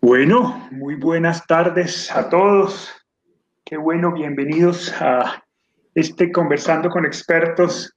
[0.00, 2.94] Bueno, muy buenas tardes a todos.
[3.64, 5.44] Qué bueno, bienvenidos a
[5.94, 7.94] este Conversando con Expertos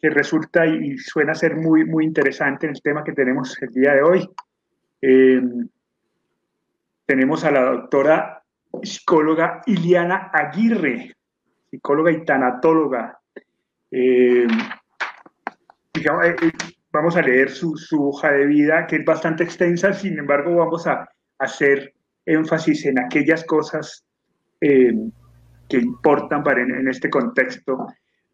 [0.00, 4.02] que resulta y suena ser muy, muy interesante el tema que tenemos el día de
[4.02, 4.30] hoy.
[5.02, 5.42] Eh,
[7.04, 8.42] tenemos a la doctora
[8.82, 11.16] psicóloga Iliana Aguirre,
[11.70, 13.18] psicóloga y tanatóloga.
[13.90, 14.46] Eh,
[15.94, 16.52] eh,
[16.92, 21.08] vamos a leer su, hoja de vida, que es bastante extensa, sin embargo vamos a
[21.38, 21.94] hacer
[22.26, 24.04] énfasis en aquellas cosas
[24.60, 27.86] que importan para en, este contexto.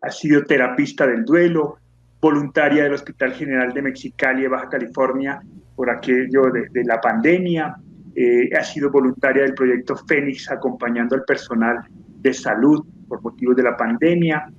[0.02, 1.78] Ha sido terapista del duelo,
[2.20, 5.41] voluntaria del Hospital General de Mexicali, Baja California,
[5.77, 7.77] por aquello de, la pandemia,
[8.14, 13.62] eh, ha sido voluntaria del proyecto Fénix, acompañando al personal de salud por motivos de
[13.62, 14.50] la pandemia,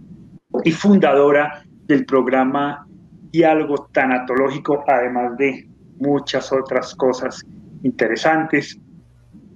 [0.63, 2.86] y fundadora del programa
[3.31, 5.67] Diálogo Tanatológico, además de
[5.99, 7.43] muchas otras cosas
[7.83, 8.79] interesantes,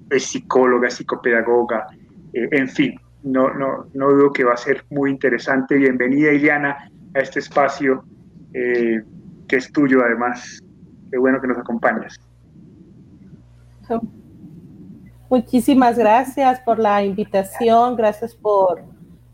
[0.10, 1.88] es psicóloga, psicopedagoga,
[2.34, 5.76] eh, en fin, no, no, no dudo que va a ser muy interesante.
[5.76, 8.04] Bienvenida, Iliana, a este espacio
[8.54, 9.04] eh,
[9.48, 10.60] que es tuyo, además.
[11.12, 12.20] Qué bueno que nos acompañas.
[15.30, 18.84] Muchísimas gracias por la invitación, gracias por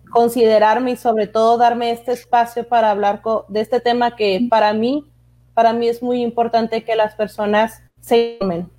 [0.09, 5.11] considerarme y sobre todo darme este espacio para hablar de este tema que para mí,
[5.53, 8.69] para mí es muy importante que las personas se informen.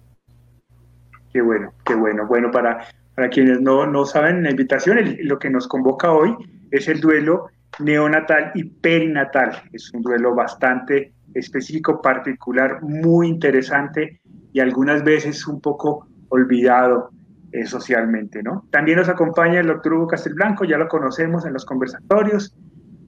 [1.32, 2.26] Qué bueno, qué bueno.
[2.26, 2.86] Bueno, para
[3.18, 6.36] para quienes no, no saben, la invitación, lo que nos convoca hoy
[6.70, 7.48] es el duelo
[7.80, 9.60] neonatal y perinatal.
[9.72, 14.20] Es un duelo bastante específico, particular, muy interesante
[14.52, 17.10] y algunas veces un poco olvidado
[17.52, 18.66] eh, socialmente, ¿no?
[18.70, 22.55] También nos acompaña el doctor Hugo Castelblanco, ya lo conocemos en los conversatorios.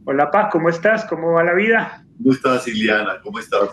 [0.05, 1.05] Hola, Paz, ¿cómo estás?
[1.05, 2.05] ¿Cómo va la vida?
[2.17, 3.21] ¿Cómo estás, Iliana?
[3.23, 3.69] ¿Cómo estás?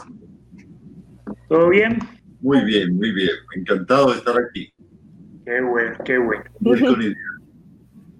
[1.48, 2.00] ¿Todo bien?
[2.42, 3.32] Muy bien, muy bien.
[3.56, 4.72] Encantado de estar aquí.
[5.46, 6.44] Qué bueno, qué bueno.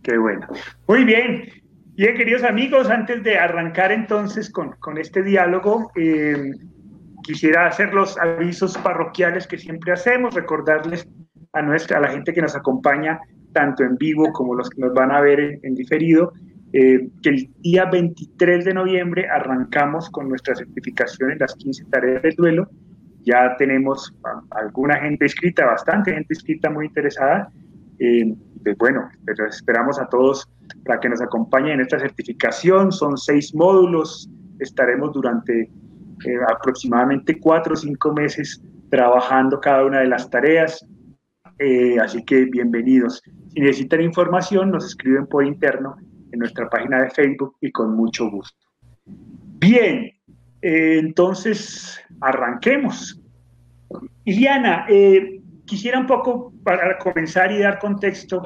[0.04, 0.48] qué bueno.
[0.88, 1.50] Muy bien.
[1.96, 6.54] Bien, queridos amigos, antes de arrancar entonces con, con este diálogo, eh,
[7.24, 11.08] quisiera hacer los avisos parroquiales que siempre hacemos, recordarles
[11.58, 13.20] a, nuestra, a la gente que nos acompaña,
[13.54, 16.34] tanto en vivo como los que nos van a ver en, diferido,
[16.74, 22.22] eh, que el día 23 de noviembre arrancamos con nuestra certificación en las 15 tareas
[22.24, 22.70] del duelo
[23.28, 24.16] ya tenemos
[24.52, 27.52] alguna gente escrita, bastante gente escrita muy interesada.
[28.00, 30.48] Eh, pues bueno, pero esperamos a todos
[30.86, 32.90] para que nos acompañen en esta certificación.
[32.90, 34.30] Son seis módulos.
[34.60, 40.88] Estaremos durante eh, aproximadamente cuatro o cinco meses trabajando cada una de las tareas.
[41.60, 43.24] Eh, así que bienvenidos.
[43.54, 45.96] Si necesitan información, nos escriben por interno
[46.32, 48.58] en nuestra página de Facebook y con mucho gusto.
[49.60, 50.12] Bien,
[50.62, 53.20] eh, entonces, arranquemos.
[54.26, 58.44] Iliana, eh, quisiera un poco, para comenzar y dar contexto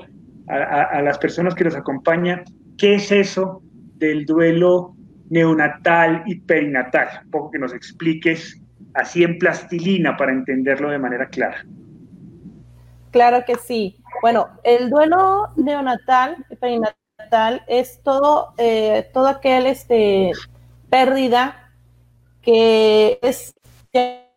[0.48, 2.44] a, las personas que nos acompañan,
[2.78, 3.62] ¿qué es eso
[3.96, 4.96] del duelo
[5.30, 7.08] neonatal y perinatal?
[7.26, 8.62] Un poco que nos expliques
[8.94, 11.66] así en plastilina para entenderlo de manera clara.
[13.12, 14.02] Claro que sí.
[14.22, 20.32] Bueno, el duelo neonatal perinatal es todo, eh, todo aquel este,
[20.90, 21.72] pérdida
[22.42, 23.54] que es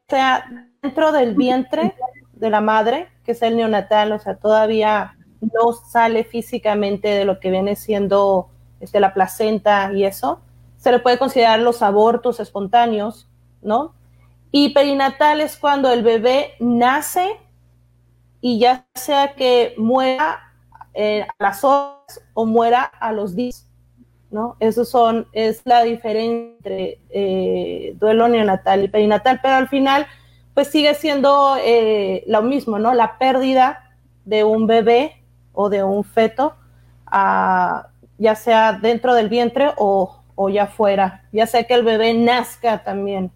[0.08, 0.44] sea
[0.82, 1.94] dentro del vientre
[2.32, 7.40] de la madre, que es el neonatal, o sea, todavía no sale físicamente de lo
[7.40, 8.48] que viene siendo
[8.80, 10.40] este, la placenta y eso.
[10.76, 13.28] Se le puede considerar los abortos espontáneos,
[13.62, 13.94] ¿no?
[14.50, 17.38] Y perinatal es cuando el bebé nace
[18.46, 20.38] y ya sea que muera
[20.92, 23.66] eh, a las horas o muera a los días.
[24.30, 24.58] ¿no?
[24.60, 30.06] Eso son, es la diferencia entre eh, duelo neonatal y perinatal, pero al final,
[30.52, 32.92] pues sigue siendo eh, lo mismo, ¿no?
[32.92, 33.96] La pérdida
[34.26, 36.54] de un bebé o de un feto,
[37.10, 40.20] ya sea dentro del vientre o,
[40.52, 43.32] ya fuera, ya sea que el bebé nazca también.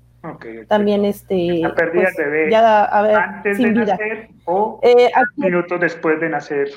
[0.68, 1.60] También este.
[1.60, 6.68] La pérdida pues, del bebé antes de nacer o eh, minutos después de nacer,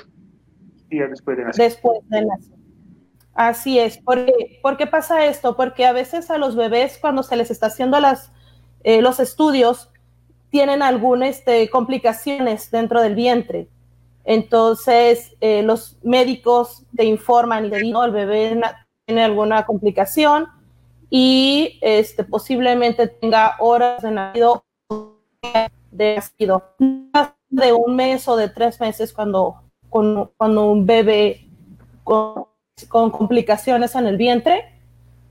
[0.89, 1.65] días después de nacer.
[1.65, 2.55] Después de nacer.
[3.33, 3.97] Así es.
[3.97, 4.25] ¿Por
[4.77, 5.55] qué, pasa esto?
[5.55, 8.31] Porque a veces a los bebés cuando se les está haciendo las,
[8.83, 9.91] eh, los estudios
[10.49, 13.69] tienen algunas este, complicaciones dentro del vientre.
[14.25, 18.59] Entonces eh, los médicos te informan y te dicen, no, el bebé
[19.05, 20.47] tiene alguna complicación
[21.11, 24.65] y este, posiblemente tenga horas de nacido
[25.91, 26.63] de nacido
[27.49, 31.47] de un mes o de tres meses cuando, cuando un bebé
[32.03, 32.45] con
[32.87, 34.65] con complicaciones en el vientre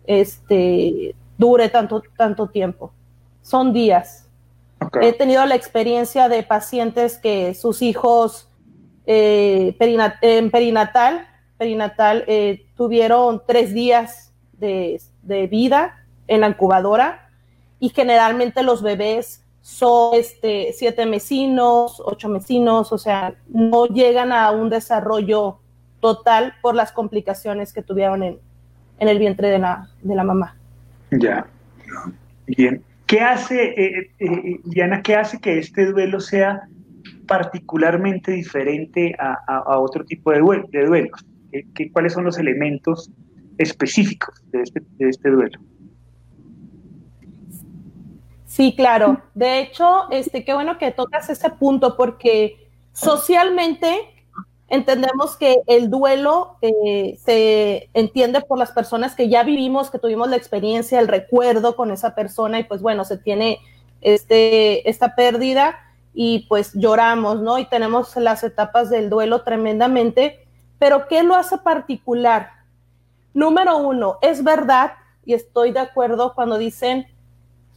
[0.06, 2.92] este, dure tanto, tanto tiempo.
[3.42, 4.28] Son días.
[5.00, 8.48] He tenido la experiencia de pacientes que sus hijos
[9.06, 9.76] eh,
[10.22, 11.26] en perinatal,
[11.58, 17.28] perinatal eh, tuvieron tres días de, de, vida en la incubadora
[17.78, 24.50] y generalmente los bebés son este, siete mesinos, ocho mesinos, o sea, no llegan a
[24.50, 25.58] un desarrollo
[26.00, 28.38] total por las complicaciones que tuvieron en,
[28.98, 30.56] en el vientre de la, de la mamá.
[31.10, 31.46] Ya,
[32.46, 32.82] bien.
[33.06, 36.68] ¿Qué hace, eh, eh, Diana, qué hace que este duelo sea
[37.26, 40.38] particularmente diferente a, otro tipo de,
[40.70, 41.26] de duelos?
[41.74, 43.10] ¿Qué, cuáles son los elementos
[43.60, 45.58] específicos de este, de este duelo?
[48.46, 49.22] Sí, claro.
[49.34, 53.86] De hecho, este, qué bueno que tocas ese punto porque socialmente
[54.68, 60.30] entendemos que el duelo eh, se entiende por las personas que ya vivimos, que tuvimos
[60.30, 63.58] la experiencia, el recuerdo con esa persona y pues bueno, se tiene
[64.00, 65.78] este, esta pérdida
[66.14, 67.58] y pues lloramos, ¿no?
[67.58, 70.46] Y tenemos las etapas del duelo tremendamente,
[70.78, 72.59] pero ¿qué lo hace particular?
[73.34, 74.92] Número uno, es verdad,
[75.24, 77.06] y estoy de acuerdo cuando dicen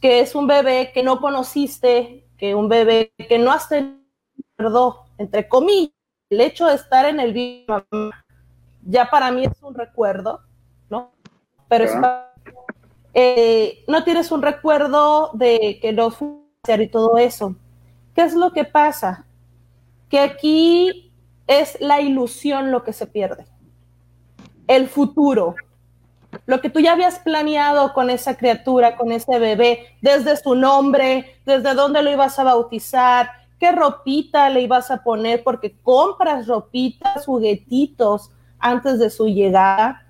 [0.00, 5.48] que es un bebé que no conociste, que un bebé que no has tenido, entre
[5.48, 5.92] comillas,
[6.30, 7.86] el hecho de estar en el video
[8.82, 10.40] ya para mí es un recuerdo,
[10.90, 11.12] ¿no?
[11.68, 11.86] Pero
[13.14, 16.12] eh, no tienes un recuerdo de que lo
[16.62, 17.54] hacer y todo eso.
[18.14, 19.26] ¿Qué es lo que pasa?
[20.08, 21.12] Que aquí
[21.46, 23.46] es la ilusión lo que se pierde.
[24.66, 25.54] El futuro.
[26.46, 31.36] Lo que tú ya habías planeado con esa criatura, con ese bebé, desde su nombre,
[31.46, 37.24] desde dónde lo ibas a bautizar, qué ropita le ibas a poner, porque compras ropitas,
[37.24, 40.00] juguetitos antes de su llegada.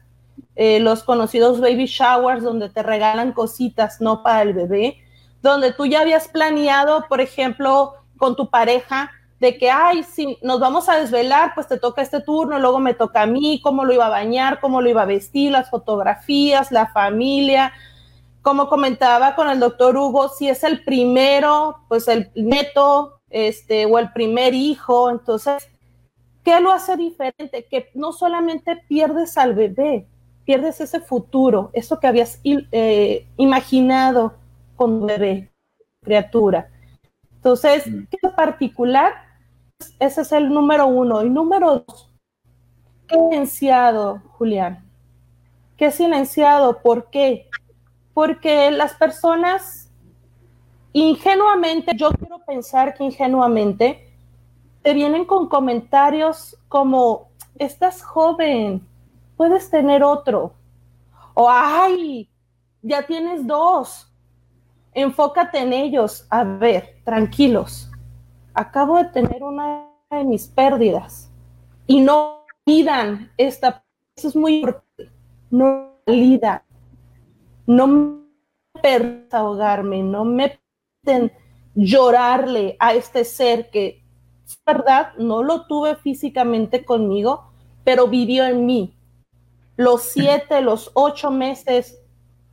[0.56, 4.98] Eh, los conocidos baby showers donde te regalan cositas, no para el bebé,
[5.42, 9.10] donde tú ya habías planeado, por ejemplo, con tu pareja,
[9.40, 12.94] de que, ay, si nos vamos a desvelar, pues te toca este turno, luego me
[12.94, 16.72] toca a mí, cómo lo iba a bañar, cómo lo iba a vestir, las fotografías,
[16.72, 17.72] la familia.
[18.42, 23.98] Como comentaba con el doctor Hugo, si es el primero, pues el neto, este, o
[23.98, 25.10] el primer hijo.
[25.10, 25.68] Entonces,
[26.44, 27.66] ¿qué lo hace diferente?
[27.68, 30.06] Que no solamente pierdes al bebé,
[30.44, 34.34] pierdes ese futuro, eso que habías eh, imaginado
[34.76, 35.50] con bebé,
[36.02, 36.70] criatura.
[37.44, 38.04] Entonces, mm.
[38.10, 39.12] ¿qué particular?
[40.00, 41.22] Ese es el número uno.
[41.22, 42.10] Y número dos,
[43.06, 44.90] ¿qué silenciado, Julián?
[45.76, 46.80] ¿Qué silenciado?
[46.80, 47.50] ¿Por qué?
[48.14, 49.90] Porque las personas
[50.94, 54.10] ingenuamente, yo quiero pensar que ingenuamente,
[54.80, 58.86] te vienen con comentarios como, estás joven,
[59.36, 60.54] puedes tener otro.
[61.34, 62.30] O, ay,
[62.80, 64.13] ya tienes dos.
[64.94, 66.26] Enfócate en ellos.
[66.30, 67.90] A ver, tranquilos.
[68.54, 71.30] Acabo de tener una de mis pérdidas.
[71.86, 73.84] Y no pidan esta.
[74.16, 75.10] Eso es muy importante.
[75.50, 76.64] No valida.
[77.66, 80.58] No me ahogarme, no me
[81.74, 84.04] llorarle a este ser que,
[84.46, 87.50] es verdad, no lo tuve físicamente conmigo,
[87.82, 88.96] pero vivió en mí.
[89.76, 91.98] Los siete, los ocho meses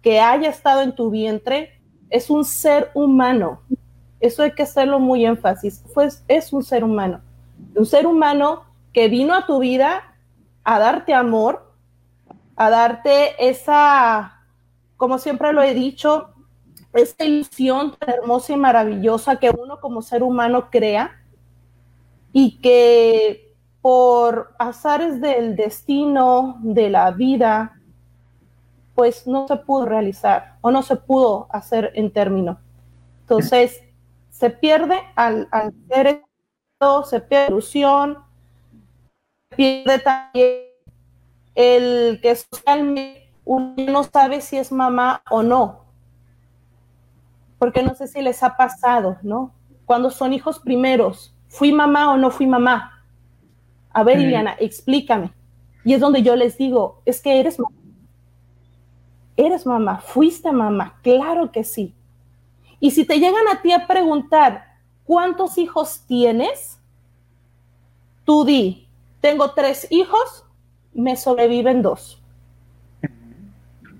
[0.01, 1.80] que haya estado en tu vientre,
[2.11, 3.61] es un ser humano.
[4.19, 5.83] Eso hay que hacerlo muy énfasis.
[5.93, 7.21] Pues es un ser humano.
[7.73, 8.63] Un ser humano
[8.93, 10.03] que vino a tu vida
[10.63, 11.73] a darte amor,
[12.55, 14.43] a darte esa,
[14.97, 16.29] como siempre lo he dicho,
[16.93, 21.21] esta ilusión tan hermosa y maravillosa que uno como ser humano crea
[22.33, 27.80] y que por azares del destino, de la vida,
[28.95, 32.59] pues no se pudo realizar o no se pudo hacer en término.
[33.21, 33.81] Entonces,
[34.29, 38.17] se pierde al, al ser esto, se pierde la ilusión,
[39.49, 40.57] se pierde también
[41.55, 45.85] el que socialmente uno no sabe si es mamá o no,
[47.59, 49.53] porque no sé si les ha pasado, ¿no?
[49.85, 53.03] Cuando son hijos primeros, ¿fui mamá o no fui mamá?
[53.91, 55.33] A ver, Iliana, explícame.
[55.83, 57.75] Y es donde yo les digo, es que eres mamá.
[59.37, 61.93] Eres mamá, fuiste mamá, claro que sí.
[62.79, 64.65] Y si te llegan a ti a preguntar,
[65.05, 66.79] ¿cuántos hijos tienes?
[68.25, 68.87] Tú di,
[69.19, 70.45] tengo tres hijos,
[70.93, 72.21] me sobreviven dos.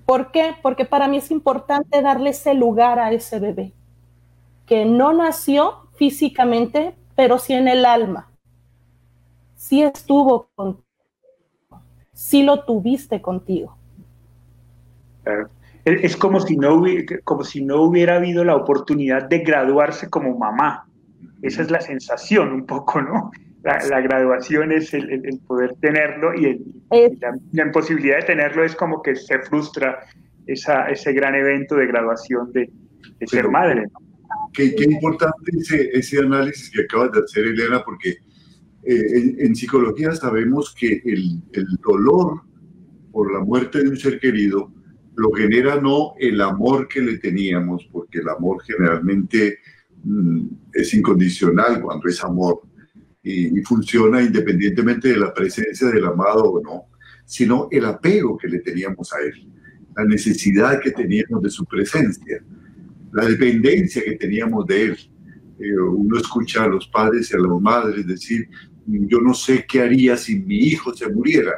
[0.04, 0.54] ¿Por qué?
[0.60, 3.72] Porque para mí es importante darle ese lugar a ese bebé,
[4.66, 8.30] que no nació físicamente, pero sí en el alma.
[9.54, 10.84] Sí estuvo contigo,
[12.12, 13.76] sí lo tuviste contigo.
[15.84, 20.38] Es como si, no hubiera, como si no hubiera habido la oportunidad de graduarse como
[20.38, 20.86] mamá.
[21.42, 23.32] Esa es la sensación un poco, ¿no?
[23.64, 26.60] La, graduación es el, poder tenerlo y,
[27.52, 30.00] la, imposibilidad de tenerlo es como que se frustra
[30.46, 32.70] esa, ese gran evento de graduación de,
[33.26, 33.86] ser madre.
[34.52, 38.10] Qué, importante ese, ese, análisis que acabas de hacer, Elena, porque
[38.84, 42.42] eh, en, psicología sabemos que el, el dolor
[43.12, 44.72] por la muerte de un ser querido
[45.14, 49.58] lo genera no el amor que le teníamos, porque el amor generalmente
[50.04, 52.62] mm, es incondicional cuando es amor,
[53.22, 56.86] y, funciona independientemente de la presencia del amado o no,
[57.24, 59.48] sino el apego que le teníamos a él,
[59.96, 62.42] la necesidad que teníamos de su presencia,
[63.12, 64.98] la dependencia que teníamos de él.
[65.60, 68.48] Eh, uno escucha a los padres y a las madres decir,
[68.86, 71.52] yo no sé qué haría si mi hijo se muriera,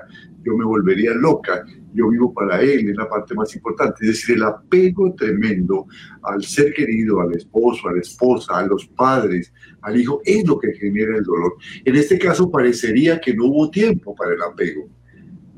[0.44, 3.98] yo me volvería loca, yo vivo para él, es la parte más importante.
[4.02, 5.86] Es decir, el apego tremendo
[6.22, 10.58] al ser querido, al esposo, a la esposa, a los padres, al hijo, es lo
[10.58, 11.54] que genera el dolor.
[11.84, 14.88] En este caso parecería que no hubo tiempo para el apego,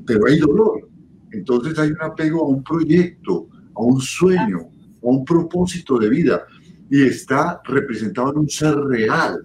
[0.07, 0.89] pero hay dolor.
[1.33, 6.47] Entonces hay un apego a un proyecto, a un sueño, a un propósito de vida
[6.91, 9.45] y está representado en un ser real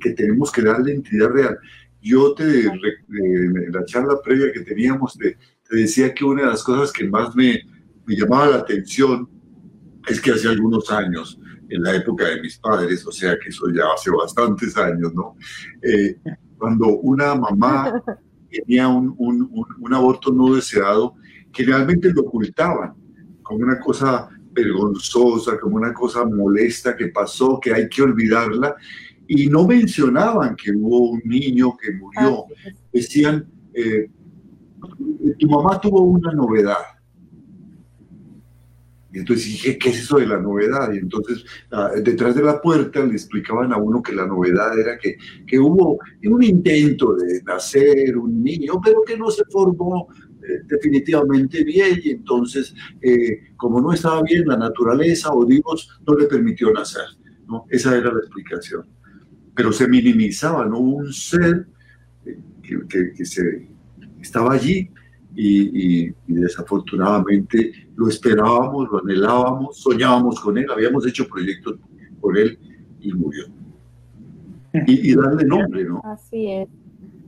[0.00, 1.58] que tenemos que darle entidad real.
[2.02, 6.62] Yo te, en la charla previa que teníamos, te, te decía que una de las
[6.62, 7.60] cosas que más me,
[8.06, 9.28] me llamaba la atención
[10.08, 13.66] es que hace algunos años en la época de mis padres, o sea que eso
[13.70, 15.36] ya hace bastantes años, ¿no?
[15.80, 16.16] Eh,
[16.58, 18.02] cuando una mamá
[18.50, 21.14] tenía un, un, un, aborto no deseado,
[21.52, 22.94] generalmente lo ocultaban
[23.42, 28.76] como una cosa vergonzosa, como una cosa molesta que pasó, que hay que olvidarla,
[29.34, 32.44] y no mencionaban que hubo un niño que murió.
[32.92, 34.10] Decían, eh,
[35.38, 36.76] tu mamá tuvo una novedad
[39.12, 40.92] y entonces dije, ¿qué es eso de la novedad?
[40.92, 44.96] Y entonces ah, detrás de la puerta le explicaban a uno que la novedad era
[44.98, 50.08] que, que hubo un intento de nacer un niño, pero que no se formó
[50.42, 56.14] eh, definitivamente bien y entonces eh, como no estaba bien la naturaleza o Dios no
[56.14, 57.04] le permitió nacer.
[57.46, 57.66] ¿no?
[57.68, 58.86] Esa era la explicación.
[59.54, 60.78] Pero se minimizaba, ¿no?
[60.78, 61.66] Un ser
[62.62, 63.68] que, que, que se,
[64.22, 64.88] estaba allí
[65.34, 71.78] y, desafortunadamente lo esperábamos, lo anhelábamos, soñábamos con él, habíamos hecho proyectos
[72.20, 72.58] con él
[73.00, 73.44] y murió.
[74.86, 76.00] Y, darle nombre, ¿no?
[76.04, 76.68] Así es.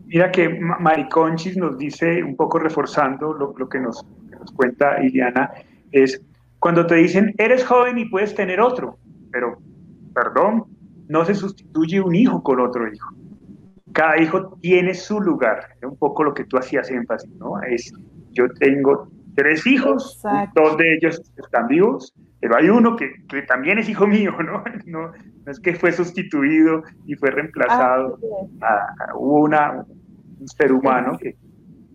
[0.07, 5.51] Mira que Mariconchis nos dice, un poco reforzando lo, lo que, nos, nos cuenta Iliana,
[5.93, 6.23] es
[6.59, 8.99] cuando te dicen, eres joven y puedes tener otro,
[9.31, 9.59] pero,
[10.15, 10.65] perdón,
[11.09, 13.15] no se sustituye un hijo con otro hijo
[13.95, 17.63] cada hijo tiene su lugar, un poco lo que tú hacías énfasis, ¿no?
[17.63, 17.93] Es,
[18.33, 20.21] yo tengo tres hijos,
[20.55, 24.65] dos de ellos están vivos, pero hay uno que, que también es hijo mío, ¿no?
[24.87, 25.13] ¿no?
[25.13, 25.13] ¿no?
[25.47, 28.19] es que fue sustituido y fue reemplazado,
[29.15, 29.85] hubo una,
[30.41, 31.37] un ser humano que...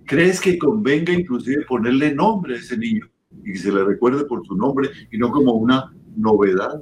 [0.05, 3.05] ¿Crees que convenga inclusive ponerle nombre a ese niño
[3.43, 6.81] y que se le recuerde por su nombre y no como una novedad?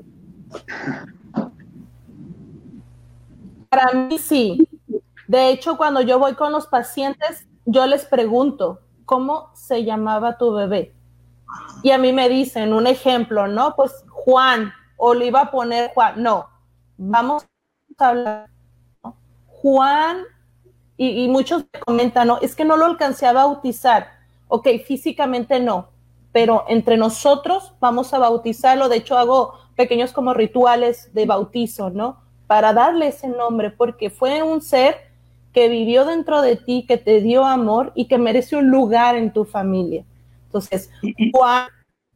[3.69, 4.67] Para mí sí,
[5.27, 10.53] de hecho, cuando yo voy con los pacientes, yo les pregunto, ¿cómo se llamaba tu
[10.53, 10.95] bebé?
[11.83, 13.75] Y a mí me dicen un ejemplo, ¿no?
[13.75, 16.23] Pues Juan, o le iba a poner Juan.
[16.23, 16.47] No,
[16.97, 17.45] vamos
[17.97, 18.49] a hablar.
[19.47, 20.23] Juan,
[20.95, 24.07] y, muchos me comentan, no, es que no lo alcancé a bautizar.
[24.47, 25.89] Ok, físicamente no,
[26.31, 28.87] pero entre nosotros vamos a bautizarlo.
[28.87, 32.26] De hecho, hago pequeños como rituales de bautizo, ¿no?
[32.47, 34.95] Para darle ese nombre, porque fue un ser
[35.53, 39.31] que vivió dentro de ti, que te dio amor y que merece un lugar en
[39.31, 40.03] tu familia.
[40.45, 40.91] Entonces,
[41.33, 41.67] Juan,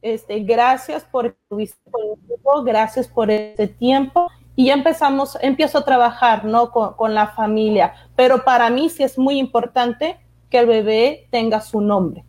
[0.01, 6.71] este, gracias por tiempo, gracias por este tiempo y ya empezamos, empiezo a trabajar, ¿no?
[6.71, 10.17] Con, la familia, pero para mí sí es muy importante
[10.49, 12.23] que el bebé tenga su nombre.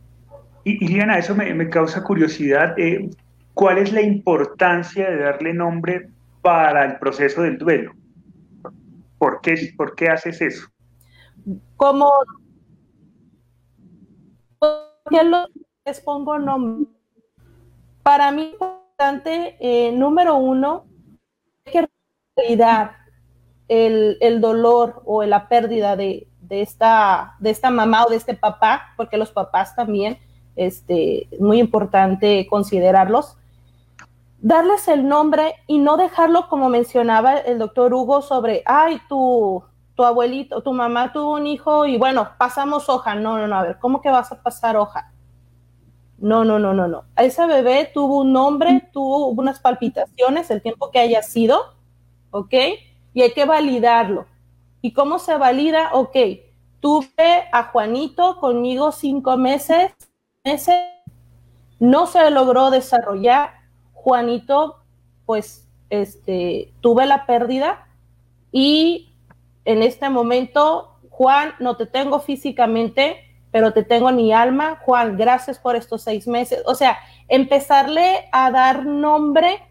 [0.64, 2.78] Y, Liliana, eso me, causa curiosidad.
[2.78, 3.11] Eh,
[3.54, 6.09] ¿Cuál es la importancia de darle nombre
[6.43, 7.93] para el proceso del duelo?
[9.19, 10.69] ¿Por qué, ¿Por qué haces eso?
[11.77, 12.11] como
[15.11, 15.23] ¿qué
[15.85, 16.87] les pongo nombre?
[18.03, 20.87] Para mí importante, eh, número uno,
[21.65, 21.89] es que
[22.37, 22.93] realidad
[23.69, 28.35] el, el, dolor o la pérdida de, de, esta, de esta mamá o de este
[28.35, 30.19] papá, porque los papás también,
[30.57, 33.37] este, es muy importante considerarlos,
[34.43, 40.05] darles el nombre y no dejarlo como mencionaba el doctor Hugo sobre, ay, tú tu
[40.05, 43.15] abuelito, tu mamá tuvo un hijo y bueno, pasamos hoja.
[43.15, 45.13] No, no, no, a ver, ¿cómo que vas a pasar hoja?
[46.19, 47.05] No, no, no, no, no.
[47.17, 51.75] Ese bebé tuvo un nombre, tuvo unas palpitaciones, el tiempo que haya sido,
[52.31, 52.55] ¿ok?
[53.13, 54.27] Y hay que validarlo.
[54.81, 55.91] ¿Y cómo se valida?
[55.93, 56.17] Ok,
[56.81, 59.93] tuve a Juanito conmigo cinco meses,
[60.45, 60.75] meses,
[61.79, 63.62] no se logró desarrollar.
[64.02, 64.78] Juanito,
[65.26, 67.87] pues, este, tuve la pérdida
[68.50, 69.12] y
[69.64, 73.16] en este momento, Juan, no te tengo físicamente,
[73.52, 74.80] pero te tengo en mi alma.
[74.85, 76.62] Juan, gracias por estos seis meses.
[76.66, 79.62] O sea, empezarle a dar nombre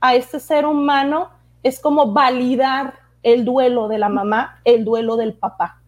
[0.00, 1.30] a este ser humano
[1.62, 5.80] es como validar el duelo de la mamá, el duelo del papá.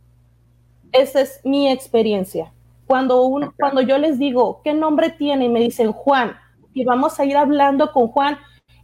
[0.93, 2.53] Esa es mi experiencia.
[2.87, 5.47] Cuando, un, cuando yo les digo, ¿qué nombre tiene?
[5.47, 6.37] Y me dicen, Juan,
[6.73, 8.39] y vamos a ir hablando con Juan,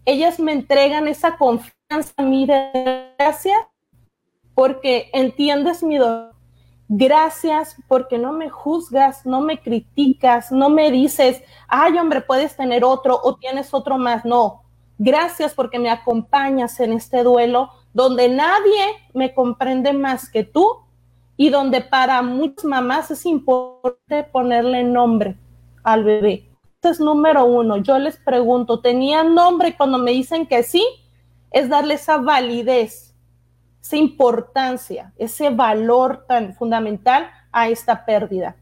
[0.05, 3.59] ellas me entregan esa confianza a mí gracias
[4.55, 6.35] porque entiendes mi dolor.
[6.89, 12.85] Gracias porque no me juzgas, no me criticas, no me dices, ay hombre, puedes tener
[12.85, 14.25] otro o tienes otro más.
[14.25, 14.63] No,
[14.97, 20.85] gracias porque me acompañas en este duelo donde nadie me comprende más que tú
[21.37, 25.37] y donde para muchas mamás es importante ponerle nombre
[25.83, 26.56] al bebé.
[26.87, 27.79] Este es número uno.
[27.79, 29.71] Yo les pregunto, ¿tenía nombre?
[29.71, 30.87] Y cuando me dicen que sí,
[31.51, 33.13] es darle esa validez
[33.83, 38.55] esa importancia, ese valor tan fundamental a esta pérdida.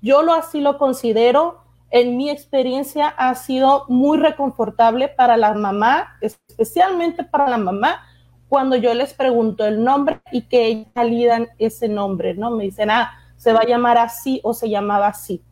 [0.00, 6.18] Yo lo así lo considero, en mi experiencia ha sido muy reconfortable para la mamá,
[6.20, 8.00] especialmente para la mamá,
[8.48, 12.52] cuando yo les pregunto el nombre y que ellos validan ese nombre, ¿no?
[12.52, 15.42] Me dicen, ah, se va a llamar así o se llamaba así.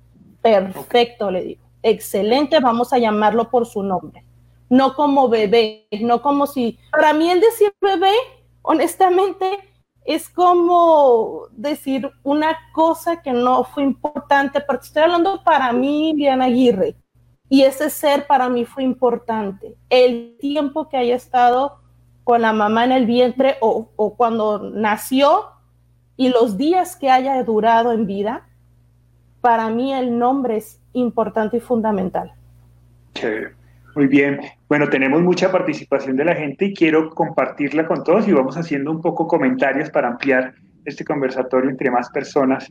[0.41, 1.70] Perfecto, le digo.
[1.83, 4.25] Excelente, vamos a llamarlo por su nombre.
[4.69, 8.13] No como bebé, no como si, para mí el decir bebé
[8.63, 9.59] honestamente
[10.05, 16.47] es como decir una cosa que no fue importante, porque estoy hablando para mí, Diana
[16.47, 16.97] Aguirre,
[17.49, 19.77] y ese ser para mí fue importante.
[19.89, 21.81] El tiempo que haya estado
[22.25, 25.47] con la mamá en el vientre o, o cuando nació
[26.17, 28.49] y los días que haya durado en vida,
[29.41, 32.33] para mí el nombre es importante y fundamental.
[33.97, 34.41] Muy bien.
[34.69, 38.91] Bueno, tenemos mucha participación de la gente y quiero compartirla con todos y vamos haciendo
[38.91, 42.71] un poco comentarios para ampliar este conversatorio entre más personas,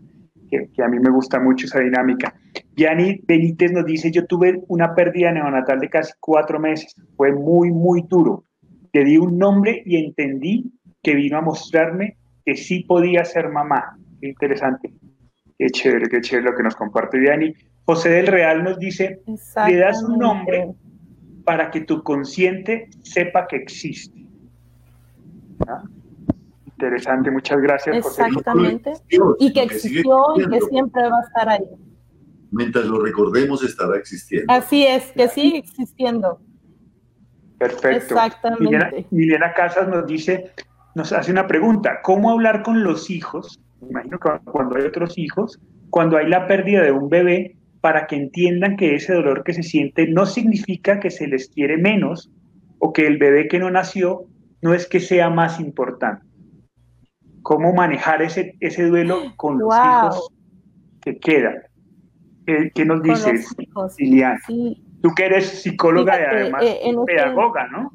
[0.50, 2.34] que, a mí me gusta mucho esa dinámica.
[2.76, 7.72] Yanni Benítez nos dice, yo tuve una pérdida neonatal de casi cuatro meses, fue muy,
[7.72, 8.44] muy duro.
[8.94, 10.72] Le di un nombre y entendí
[11.04, 13.98] que vino a mostrarme que sí podía ser mamá.
[14.20, 14.92] Qué interesante.
[15.60, 17.54] Qué chévere, qué chévere lo que nos comparte Yanni.
[17.84, 19.22] José del Real nos dice,
[19.68, 20.72] le das un nombre
[21.44, 24.26] para que tu consciente sepa que existe.
[26.66, 27.98] Interesante, muchas gracias.
[27.98, 28.94] Exactamente.
[29.40, 31.66] Y que existió y que siempre va a estar ahí.
[32.52, 34.52] Mientras lo recordemos, estará existiendo.
[34.54, 36.40] Así es, que sigue existiendo.
[37.58, 38.16] Perfecto.
[38.16, 39.08] Exactamente.
[39.12, 40.54] Milena, Casas nos dice,
[40.96, 43.60] nos hace una pregunta, ¿cómo hablar con los hijos?
[43.82, 48.08] Me imagino que cuando hay otros hijos, cuando hay la pérdida de un bebé, para
[48.08, 52.30] que entiendan que ese dolor que se siente no significa que se les quiere menos
[52.80, 54.26] o que el bebé que no nació
[54.62, 56.26] no es que sea más importante.
[57.42, 60.30] ¿Cómo manejar ese, ese duelo con los hijos
[61.02, 61.56] que quedan?
[62.46, 63.56] ¿Qué, nos dices,
[63.98, 64.40] Liliana?
[64.48, 67.94] Tú que eres psicóloga y además eh, este pedagoga, ¿no?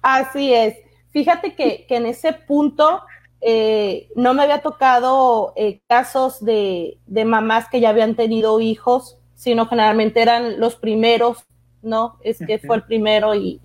[0.00, 0.76] Así es.
[1.10, 3.02] Fíjate que, que en ese punto
[3.46, 9.66] eh, no me había tocado eh, casos de, mamás que ya habían tenido hijos, sino
[9.66, 11.44] generalmente eran los primeros,
[11.82, 12.16] ¿no?
[12.22, 13.60] Es que fue el primero y,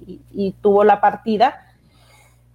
[0.61, 1.61] tuvo la partida.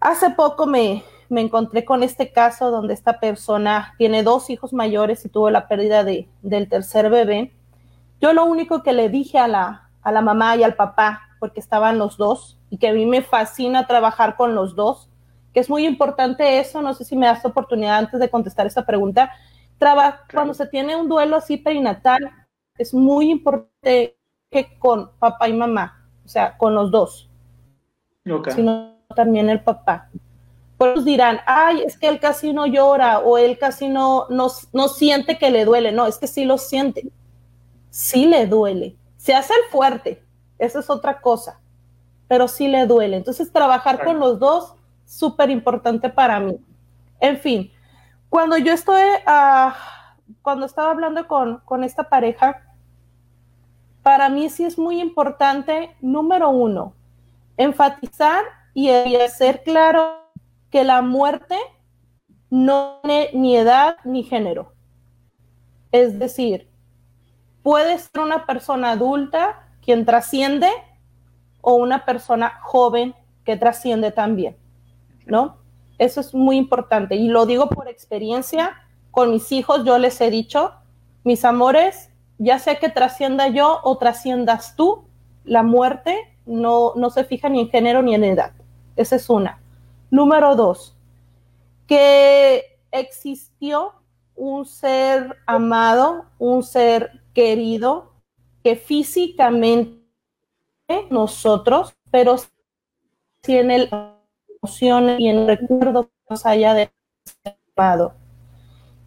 [0.00, 5.30] Hace poco me, encontré con este caso donde esta persona tiene dos hijos mayores y
[5.30, 7.54] tuvo la pérdida de, del tercer bebé.
[8.20, 11.60] Yo lo único que le dije a la, a la mamá y al papá, porque
[11.60, 15.08] estaban los dos, y que a mí me fascina trabajar con los dos,
[15.54, 18.84] que es muy importante eso, no sé si me das oportunidad antes de contestar esta
[18.84, 19.30] pregunta.
[20.32, 22.28] Cuando se tiene un duelo así perinatal,
[22.76, 24.18] es muy importante
[24.50, 27.30] que con papá y mamá, o sea, con los dos,
[28.54, 30.10] sino también el papá.
[30.76, 34.88] Pues dirán, ay, es que él casi no llora o él casi no, no, no
[34.88, 35.92] siente que le duele.
[35.92, 37.08] No, es que sí lo siente.
[37.90, 38.96] Sí le duele.
[39.16, 40.22] Se hace el fuerte,
[40.58, 41.60] eso es otra cosa,
[42.26, 43.16] pero sí le duele.
[43.16, 46.56] Entonces, trabajar con los dos súper importante para mí.
[47.20, 47.72] En fin,
[48.28, 49.74] cuando yo estoy, ah,
[50.42, 52.62] cuando estaba hablando con, con esta pareja,
[54.02, 56.94] para mí sí es muy importante, número uno,
[57.56, 60.24] enfatizar y hacer claro
[60.70, 61.56] que la muerte
[62.50, 64.72] no tiene ni edad ni género.
[65.92, 66.68] Es decir,
[67.62, 70.68] puede ser una persona adulta quien trasciende
[71.60, 73.14] o una persona joven
[73.44, 74.56] que trasciende también,
[75.26, 75.58] ¿no?
[75.98, 78.76] Eso es muy importante y lo digo por experiencia.
[79.10, 80.72] Con mis hijos yo les he dicho,
[81.22, 85.04] mis amores, ya sea que trascienda yo o trasciendas tú,
[85.44, 88.52] la muerte no, no se fija ni en género ni en edad.
[88.96, 89.60] Esa es una.
[90.10, 90.96] Número dos,
[91.86, 93.92] que existió
[94.36, 98.12] un ser amado, un ser querido,
[98.62, 100.00] que físicamente
[101.10, 102.36] nosotros, pero
[103.40, 104.13] tiene la
[105.18, 106.90] y el recuerdo más allá de.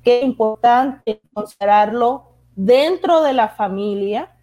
[0.03, 4.35] Qué importante considerarlo dentro de la familia,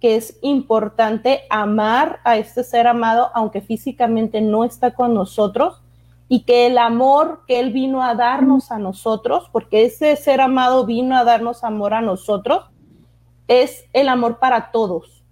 [0.00, 5.82] que es importante amar a este ser amado, aunque físicamente no está con nosotros,
[6.28, 10.84] y que el amor que Él vino a darnos a nosotros, porque ese ser amado
[10.84, 12.64] vino a darnos amor a nosotros,
[13.48, 15.24] es el amor para todos,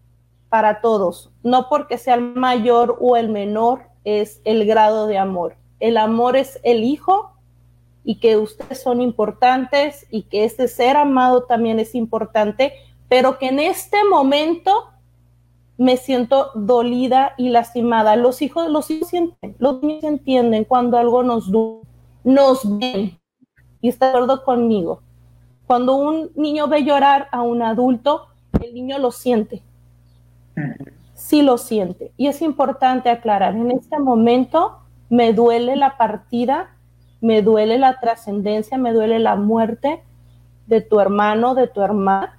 [0.48, 5.56] para todos, no porque sea el mayor o el menor, es el grado de amor.
[5.80, 7.32] El amor es el hijo
[8.04, 12.74] y que ustedes son importantes y que este ser amado también es importante,
[13.08, 14.90] pero que en este momento
[15.76, 18.16] me siento dolida y lastimada.
[18.16, 21.50] Los hijos, los hijos sienten, los niños entienden cuando algo nos
[22.22, 23.18] nos ven
[23.80, 25.02] y está de acuerdo conmigo.
[25.66, 28.26] Cuando un niño ve llorar a un adulto,
[28.62, 29.62] el niño lo siente.
[31.24, 32.12] Sí lo siente.
[32.18, 36.76] Y es importante aclarar, en este momento me duele la partida,
[37.22, 40.02] me duele la trascendencia, me duele la muerte
[40.66, 42.38] de tu hermano, de tu hermana,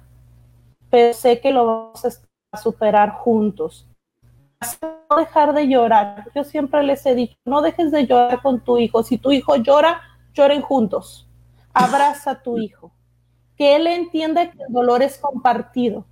[0.88, 2.20] pero sé que lo vamos
[2.52, 3.88] a superar juntos.
[5.10, 6.30] No dejar de llorar.
[6.32, 9.02] Yo siempre les he dicho, no dejes de llorar con tu hijo.
[9.02, 10.00] Si tu hijo llora,
[10.32, 11.26] lloren juntos.
[11.74, 12.92] Abraza a tu hijo
[13.56, 16.04] que él entienda que el dolor es compartido,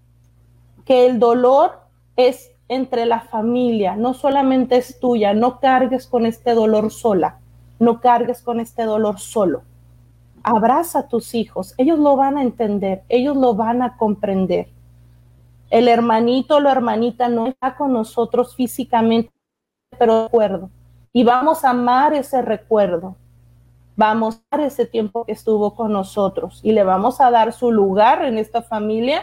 [0.84, 1.82] que el dolor
[2.16, 7.38] es entre la familia, no solamente es tuya, no cargues con este dolor sola,
[7.78, 9.62] no cargues con este dolor solo.
[10.42, 14.68] Abraza a tus hijos, ellos lo van a entender, ellos lo van a comprender.
[15.70, 19.32] El hermanito o la hermanita no está con nosotros físicamente,
[19.98, 20.70] pero recuerdo.
[21.12, 23.16] Y vamos a amar ese recuerdo
[23.96, 27.70] vamos a dar ese tiempo que estuvo con nosotros y le vamos a dar su
[27.70, 29.22] lugar en esta familia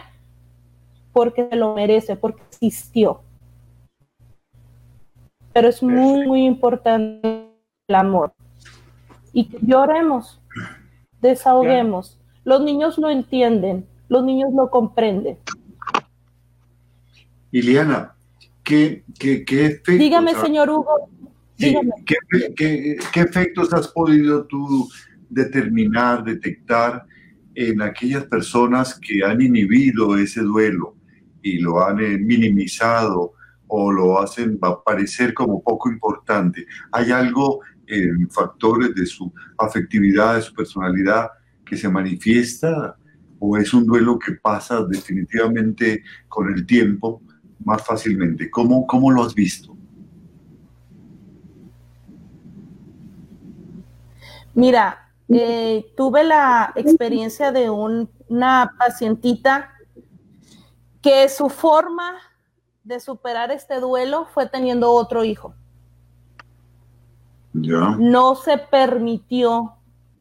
[1.12, 3.20] porque lo merece, porque existió.
[5.52, 7.48] Pero es muy, muy importante
[7.88, 8.32] el amor.
[9.32, 10.40] Y que lloremos,
[11.20, 12.18] desahoguemos.
[12.44, 15.38] Los niños lo entienden, los niños lo comprenden.
[17.50, 18.14] Iliana,
[18.64, 21.08] ¿qué, qué, qué Dígame, señor Hugo,
[21.56, 24.88] ¿qué, efectos has podido tú
[25.28, 27.04] determinar, detectar
[27.54, 30.96] en aquellas personas que han inhibido ese duelo
[31.42, 33.34] y lo han eh, minimizado
[33.74, 36.66] o lo hacen parecer como poco importante?
[36.92, 41.30] ¿Hay algo en factores de su afectividad, de su personalidad
[41.64, 42.94] que se manifiesta
[43.38, 47.22] o es un duelo que pasa definitivamente con el tiempo
[47.64, 48.50] más fácilmente?
[48.50, 49.74] ¿Cómo, cómo lo has visto?
[54.54, 59.70] Mira, eh, tuve la experiencia de una pacientita
[61.00, 62.18] que su forma
[62.84, 65.54] de superar este duelo fue teniendo otro hijo.
[67.98, 69.74] No se permitió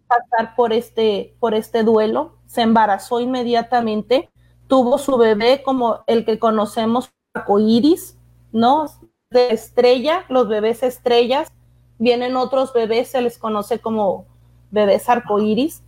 [0.08, 4.30] pasar por este, por este duelo, se embarazó inmediatamente,
[4.68, 8.18] tuvo su bebé como el que conocemos, arcoíris,
[8.52, 8.86] ¿no?
[9.30, 11.50] De estrella, los bebés estrellas,
[11.98, 14.26] vienen otros bebés, se les conoce como
[14.72, 15.84] bebés arcoíris.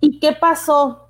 [0.00, 1.08] ¿Y qué pasó?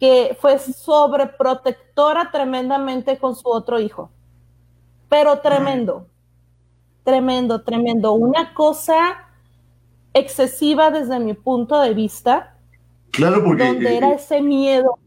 [0.00, 4.10] Que fue sobreprotectora tremendamente con su otro hijo.
[5.08, 6.06] Pero tremendo,
[7.04, 8.12] tremendo, tremendo.
[8.12, 9.28] Una cosa
[10.12, 12.56] excesiva desde mi punto de vista.
[13.10, 13.64] Claro, porque.
[13.64, 14.98] Donde era ese miedo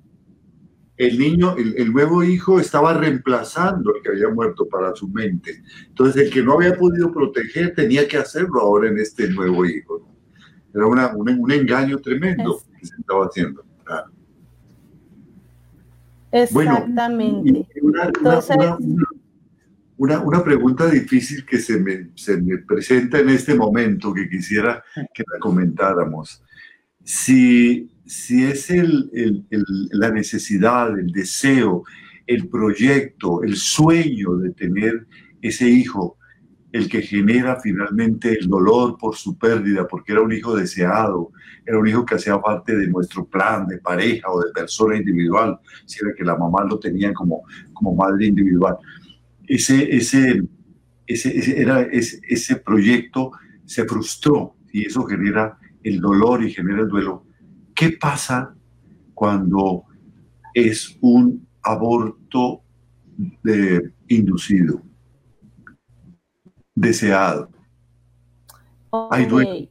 [1.01, 5.63] el niño, el, nuevo hijo estaba reemplazando al que había muerto para su mente.
[5.87, 10.07] Entonces, el que no había podido proteger tenía que hacerlo ahora en este nuevo hijo.
[10.75, 13.63] Era una, un, engaño tremendo que se estaba haciendo.
[16.31, 17.67] Exactamente.
[17.81, 19.07] una, una,
[20.43, 24.83] pregunta difícil que se me, se me presenta en este momento que quisiera
[25.13, 26.43] que la comentáramos.
[27.03, 29.45] Si si es el,
[29.91, 31.83] la necesidad, el deseo,
[32.27, 35.07] el proyecto, el sueño de tener
[35.41, 36.17] ese hijo,
[36.73, 41.31] el que genera finalmente el dolor por su pérdida, porque era un hijo deseado,
[41.65, 45.57] era un hijo que hacía parte de nuestro plan de pareja o de persona individual,
[45.85, 48.75] si era que la mamá lo tenía como, como madre individual.
[49.53, 50.43] Ese, ese,
[51.05, 53.31] ese, era, ese, ese proyecto
[53.65, 57.25] se frustró y eso genera el dolor y genera el duelo.
[57.75, 58.55] ¿Qué pasa
[59.13, 59.83] cuando
[60.53, 62.61] es un aborto
[63.43, 64.81] de, inducido?
[66.73, 67.49] deseado.
[69.09, 69.67] Hay duelo.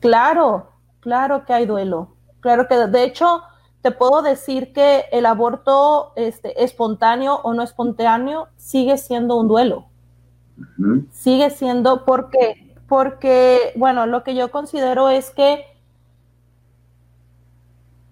[0.00, 0.68] Claro,
[1.00, 2.14] claro que hay duelo.
[2.40, 3.42] Claro que de hecho
[3.82, 9.86] te puedo decir que el aborto este, espontáneo o no espontáneo sigue siendo un duelo.
[11.10, 15.66] Sigue siendo porque, porque, bueno, lo que yo considero es que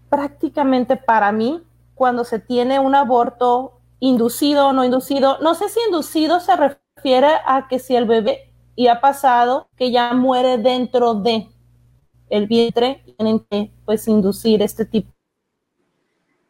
[0.08, 1.62] prácticamente para mí,
[1.94, 5.38] cuando se tiene un aborto inducido o no inducido.
[5.40, 9.92] No sé si inducido se refiere a que si el bebé y ha pasado, que
[9.92, 11.48] ya muere dentro de
[12.30, 15.12] el vientre, tienen que pues inducir este tipo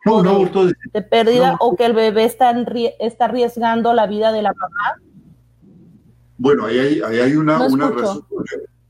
[0.04, 2.54] de, pérdida o que el bebé está,
[2.98, 4.96] está arriesgando la vida de la mamá.
[6.38, 8.24] Bueno, ahí hay, hay una, una razón.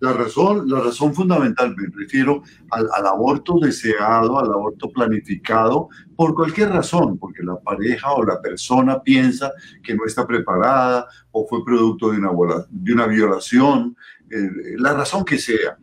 [0.00, 6.70] La razón, la razón fundamental, me refiero al, aborto deseado, al aborto planificado, por cualquier
[6.70, 12.10] razón, porque la pareja o la persona piensa que no está preparada o fue producto
[12.10, 12.30] de una,
[12.70, 13.94] de una violación,
[14.30, 15.76] eh, la razón que sea.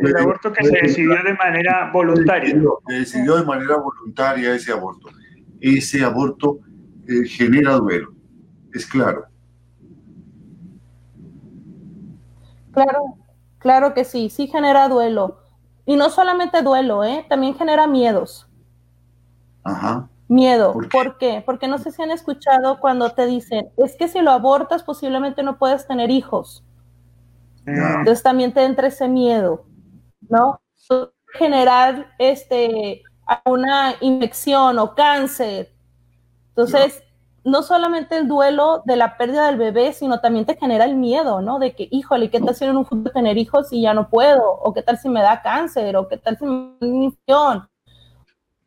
[0.00, 2.60] el aborto que se decidió de manera voluntaria.
[2.88, 5.08] Se decidió, de manera voluntaria ese aborto.
[5.60, 6.58] Ese aborto
[7.06, 8.12] eh, genera duelo,
[8.74, 9.24] es claro.
[12.72, 13.18] Claro,
[13.62, 15.38] Claro que sí, sí genera duelo.
[15.86, 17.24] Y no solamente duelo, ¿eh?
[17.28, 18.48] también genera miedos.
[19.62, 20.08] Ajá.
[20.26, 20.74] Miedo.
[20.90, 21.44] ¿Por qué?
[21.46, 25.44] Porque no sé si han escuchado cuando te dicen, es que si lo abortas posiblemente
[25.44, 26.64] no puedes tener hijos.
[27.64, 29.64] Entonces también te entra ese miedo,
[30.28, 30.60] ¿no?
[31.34, 33.02] Generar este,
[33.44, 35.72] una infección o cáncer.
[36.48, 37.04] Entonces,
[37.44, 41.40] no solamente el duelo de la pérdida del bebé, sino también te genera el miedo,
[41.40, 41.58] ¿no?
[41.58, 44.44] De que, híjole, ¿qué tal si en un futuro tener hijos y ya no puedo?
[44.44, 45.96] ¿O qué tal si me da cáncer?
[45.96, 47.68] ¿O qué tal si me da infección?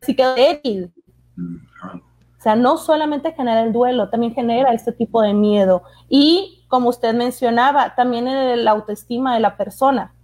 [0.02, 0.92] Si quedo débil.
[1.38, 5.82] O sea, no solamente genera el duelo, también genera este tipo de miedo.
[6.08, 8.26] Y, como usted mencionaba, también
[8.62, 10.14] la autoestima de la persona.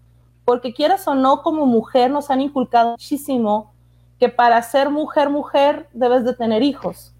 [0.44, 3.72] Porque quieras o no, como mujer nos han inculcado muchísimo
[4.18, 7.11] que para ser mujer, mujer, debes de tener hijos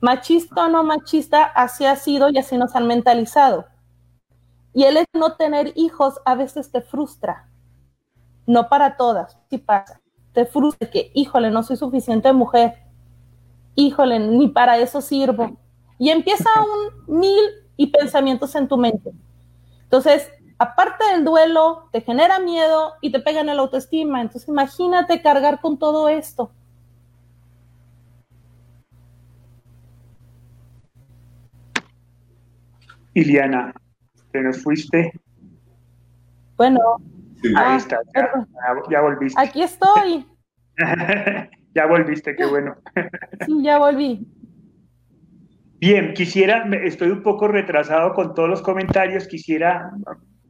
[0.00, 3.66] Machista o no machista, así ha sido y así nos han mentalizado.
[4.74, 7.48] Y el no tener hijos a veces te frustra.
[8.46, 10.00] No para todas, sí pasa.
[10.32, 12.74] Te frustra que, híjole, no soy suficiente mujer.
[13.74, 15.56] Híjole, ni para eso sirvo.
[15.98, 17.42] Y empieza un mil
[17.78, 19.12] y pensamientos en tu mente.
[19.84, 24.20] Entonces, aparte del duelo, te genera miedo y te pega en el autoestima.
[24.20, 26.52] Entonces, imagínate cargar con todo esto.
[33.16, 33.72] Iliana,
[34.30, 35.10] ¿te nos fuiste?
[36.58, 36.80] Bueno,
[37.44, 37.98] ahí ah, está,
[38.90, 39.40] ya, volviste.
[39.40, 40.26] Aquí estoy.
[41.74, 42.76] ya volviste, qué bueno.
[43.46, 44.26] sí, ya volví.
[45.80, 49.92] Bien, quisiera, estoy un poco retrasado con todos los comentarios, quisiera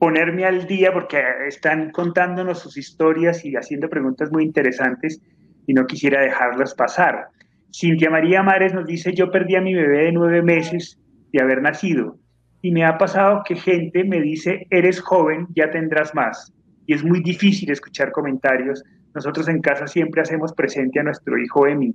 [0.00, 5.22] ponerme al día porque están contándonos sus historias y haciendo preguntas muy interesantes
[5.68, 7.28] y no quisiera dejarlas pasar.
[7.72, 10.98] Cintia María Mares nos dice, yo perdí a mi bebé de nueve meses
[11.32, 12.18] de haber nacido
[12.66, 16.52] y me ha pasado que gente me dice, eres joven, ya tendrás más.
[16.84, 18.82] Y es muy difícil escuchar comentarios.
[19.14, 21.94] Nosotros en casa siempre hacemos presente a nuestro hijo Emi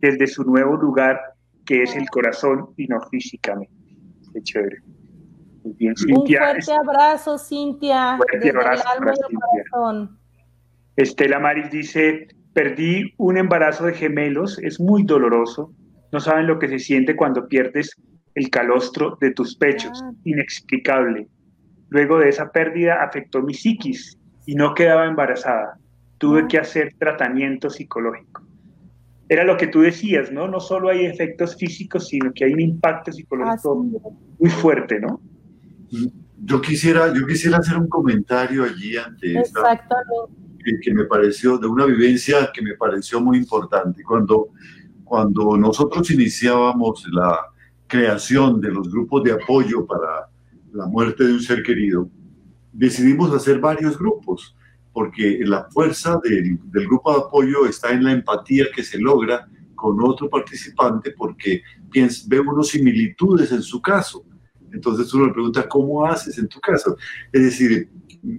[0.00, 1.20] desde su nuevo lugar,
[1.64, 3.72] que es el corazón y no físicamente.
[4.32, 4.78] Qué chévere.
[5.62, 6.40] Muy bien, Cintia.
[6.40, 8.16] Un fuerte abrazo, Cintia.
[8.16, 8.84] Fuerte abrazo
[9.70, 10.18] corazón.
[10.96, 15.72] Estela Maris dice, perdí un embarazo de gemelos, es muy doloroso.
[16.10, 17.94] No saben lo que se siente cuando pierdes
[18.34, 20.12] el calostro de tus pechos, ah.
[20.24, 21.28] inexplicable.
[21.88, 25.78] Luego de esa pérdida afectó mi psiquis y no quedaba embarazada.
[26.18, 26.48] Tuve ah.
[26.48, 28.42] que hacer tratamiento psicológico.
[29.28, 30.48] Era lo que tú decías, ¿no?
[30.48, 33.76] No solo hay efectos físicos, sino que hay un impacto psicológico
[34.38, 35.20] muy fuerte, ¿no?
[36.44, 39.80] Yo quisiera, yo quisiera hacer un comentario allí ante esta,
[40.62, 44.02] que, que me pareció, de una vivencia que me pareció muy importante.
[44.02, 44.50] Cuando,
[45.04, 47.51] cuando nosotros iniciábamos la,
[47.92, 50.26] creación de los grupos de apoyo para
[50.72, 52.08] la muerte de un ser querido,
[52.72, 54.56] decidimos hacer varios grupos,
[54.94, 60.02] porque la fuerza del, grupo de apoyo está en la empatía que se logra con
[60.02, 61.60] otro participante porque
[62.28, 64.24] ve unos similitudes en su caso.
[64.72, 66.96] Entonces uno le pregunta, ¿cómo haces en tu caso?
[67.30, 67.90] Es decir,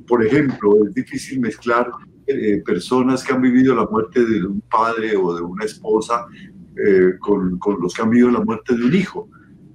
[0.07, 1.91] por ejemplo, es difícil mezclar
[2.25, 6.25] eh, personas que han vivido la muerte de un padre o de una esposa
[6.75, 9.29] eh, con, con, los que han vivido la muerte de un hijo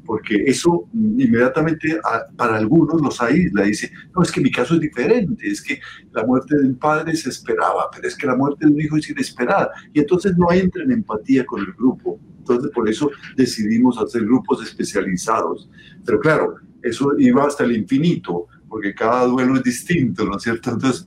[0.09, 2.01] porque eso inmediatamente
[2.35, 3.65] para algunos los aísla.
[3.65, 5.79] Dice, no, es que mi caso es diferente, es que
[6.13, 8.97] la muerte de un padre se esperaba, pero es que la muerte de un hijo
[8.97, 9.71] es inesperada.
[9.93, 12.19] Y entonces no entra en empatía con el grupo.
[12.39, 15.69] Entonces por eso decidimos hacer grupos especializados.
[16.07, 20.71] Pero claro, eso iba hasta el infinito, porque cada duelo es distinto, ¿no es cierto?
[20.71, 21.07] Entonces,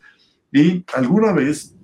[0.53, 1.75] y alguna vez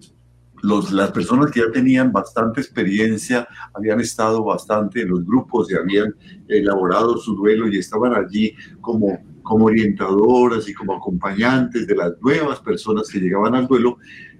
[0.63, 6.15] las personas que ya tenían bastante experiencia, habían estado bastante en los grupos y habían
[6.48, 12.60] elaborado su duelo y estaban allí como, como orientadoras y como acompañantes de las nuevas
[12.60, 13.98] personas que llegaban al duelo,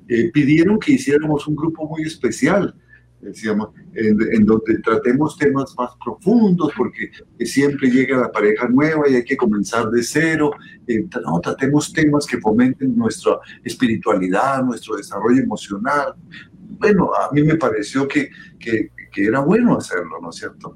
[0.08, 2.74] eh, pidieron que hiciéramos un grupo muy especial
[3.22, 7.12] decíamos, en, donde tratemos temas más profundos, porque
[7.46, 10.52] siempre llega la pareja nueva y hay que comenzar de cero.
[10.88, 16.16] Eh, no, tratemos temas que fomenten nuestra espiritualidad, nuestro desarrollo emocional.
[16.80, 20.76] Bueno, a mí me pareció que, que, que era bueno hacerlo, ¿no es cierto?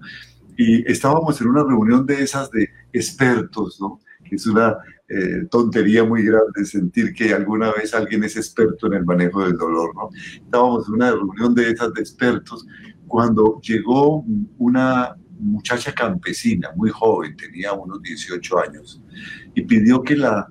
[0.58, 3.99] Y estábamos en una reunión de esas de expertos, ¿no?
[4.23, 4.77] Que es una
[5.13, 9.58] eh, tontería muy grande sentir que alguna vez alguien es experto en el manejo del
[9.58, 10.10] dolor, ¿no?
[10.36, 12.65] Estábamos en una reunión de esas de expertos
[13.08, 14.24] cuando llegó
[14.58, 19.02] una muchacha campesina, muy joven, tenía unos 18 años,
[19.54, 20.47] y pidió que la,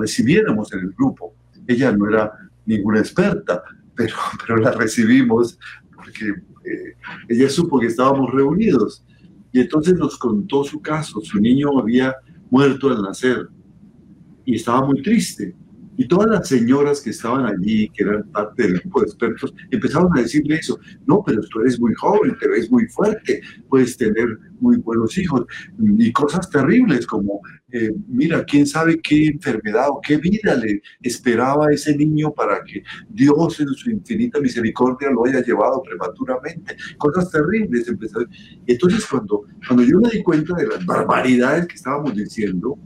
[0.00, 1.36] recibiéramos en el grupo.
[1.68, 2.32] Ella no era
[2.66, 3.62] ninguna experta,
[3.94, 5.56] pero, pero la recibimos
[5.94, 6.24] porque
[6.64, 6.96] eh,
[7.28, 9.04] ella supo que estábamos reunidos.
[9.52, 11.20] Y entonces nos contó su caso.
[11.20, 12.16] Su niño había
[12.50, 13.48] muerto al nacer
[14.48, 15.54] y estaba muy triste.
[15.98, 20.16] Y todas las señoras que estaban allí, que eran parte del grupo de expertos, empezaron
[20.16, 20.78] a decirle eso.
[21.06, 24.26] No, pero tú eres muy joven, te ves muy fuerte, puedes tener
[24.60, 25.44] muy buenos hijos.
[25.98, 31.66] Y cosas terribles como, eh, mira, quién sabe qué enfermedad o qué vida le esperaba
[31.66, 36.74] a ese niño para que Dios en su infinita misericordia lo haya llevado prematuramente.
[36.96, 37.92] Cosas terribles.
[38.66, 42.78] Entonces cuando, cuando yo me di cuenta de las barbaridades que estábamos diciendo,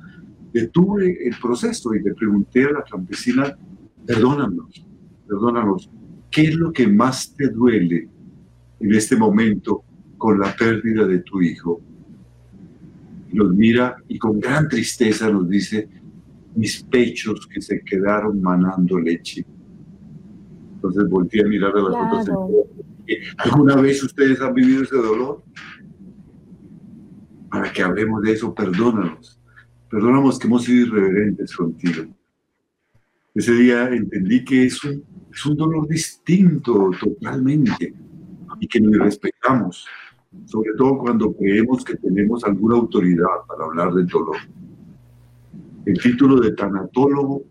[0.53, 3.57] detuve el proceso y le pregunté a la campesina,
[4.07, 4.87] perdónanos,
[5.27, 5.91] perdónanos,
[6.31, 8.09] ¿qué es lo que más te duele
[8.81, 9.85] en este momento
[10.19, 11.81] con la pérdida de tu hijo?
[13.33, 15.89] nos mira y con gran tristeza nos dice,
[16.55, 19.47] mis pechos que se quedaron manando leche.
[20.75, 22.39] Entonces volteé a mirar a las otras.
[23.39, 25.43] ¿Alguna vez ustedes han vivido ese dolor?
[27.51, 29.42] Para que hablemos de eso, perdónanos
[29.93, 32.07] Perdónanos que hemos sido irreverentes contigo.
[33.35, 37.95] Ese día entendí que es un, es un dolor distinto totalmente
[38.59, 39.87] y que nos respetamos,
[40.47, 44.39] sobre todo cuando creemos que tenemos alguna autoridad para hablar del dolor.
[45.85, 47.45] El título de tanatólogo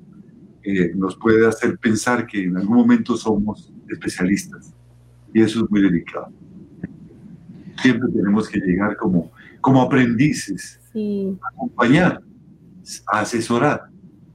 [0.64, 4.74] eh, nos puede hacer pensar que en algún momento somos especialistas
[5.32, 6.30] y eso es muy delicado.
[7.84, 12.24] Siempre tenemos que llegar como, como aprendices, a acompañar
[13.08, 13.84] asesorar,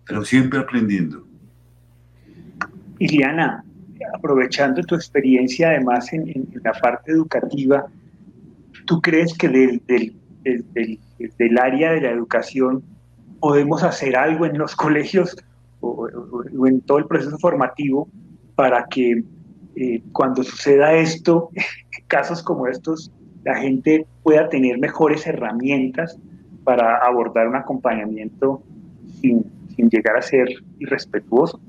[0.06, 1.26] pero siempre aprendiendo.
[2.98, 3.64] Iliana,
[4.14, 7.86] aprovechando tu experiencia además en, la parte educativa,
[8.86, 12.82] ¿tú crees que del, del, área de la educación
[13.40, 15.36] podemos hacer algo en los colegios
[15.80, 16.08] o,
[16.66, 18.08] en todo el proceso formativo
[18.54, 19.24] para que
[19.76, 21.50] eh, cuando suceda esto,
[22.06, 23.12] casos como estos,
[23.44, 26.18] la gente pueda tener mejores herramientas
[26.66, 28.60] para abordar un acompañamiento
[29.20, 29.44] sin,
[29.76, 30.48] llegar a ser
[30.80, 31.60] irrespetuoso.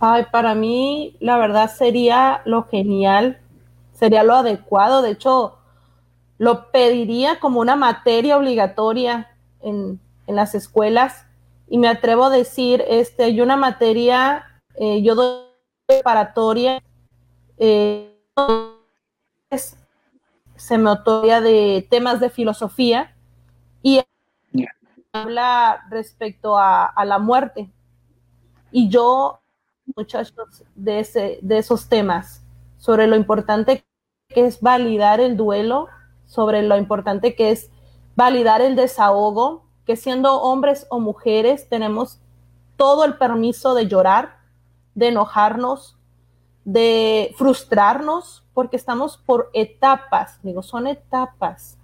[0.00, 3.38] Ay, para mí la verdad sería lo genial,
[3.92, 5.58] sería lo adecuado, de hecho
[6.38, 9.30] lo pediría como una materia obligatoria
[9.60, 11.26] en, las escuelas
[11.68, 15.44] y me atrevo a decir, este, hay una materia, eh, yo doy
[15.86, 16.82] preparatoria,
[17.58, 18.10] eh,
[20.56, 23.14] se me otorga de temas de filosofía
[23.82, 24.02] y
[25.12, 27.70] habla respecto a, la muerte.
[28.70, 29.40] Y yo,
[29.94, 32.42] muchachos, de, ese, de esos temas,
[32.76, 33.84] sobre lo importante
[34.28, 35.88] que es validar el duelo,
[36.26, 37.70] sobre lo importante que es
[38.14, 42.20] validar el desahogo, que siendo hombres o mujeres tenemos
[42.76, 44.38] todo el permiso de llorar,
[44.94, 45.96] de enojarnos,
[46.64, 51.76] de frustrarnos, porque estamos por etapas, digo, son etapas.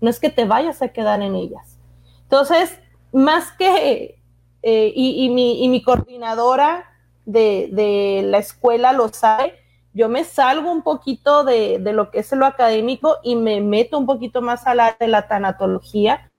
[0.00, 1.78] No es que te vayas a quedar en ellas.
[2.22, 2.80] Entonces,
[3.12, 4.20] más que,
[4.60, 6.90] eh, y, mi, coordinadora
[7.26, 9.54] de, la escuela lo sabe,
[9.94, 14.06] yo me salgo un poquito de, lo que es lo académico y me meto un
[14.06, 16.32] poquito más a la de la tanatología.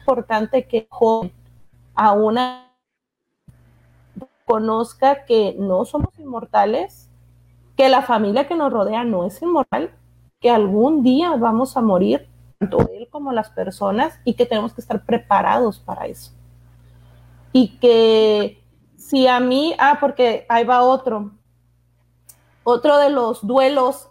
[0.00, 0.88] Importante que
[1.94, 2.72] a una
[4.46, 7.03] conozca que no somos inmortales,
[7.76, 9.90] que la familia que nos rodea no es inmortal,
[10.40, 14.80] que algún día vamos a morir, tanto él como las personas, y que tenemos que
[14.80, 16.32] estar preparados para eso.
[17.52, 18.62] Y que
[18.96, 21.32] si a mí, ah, porque ahí va otro,
[22.62, 24.08] otro de los duelos,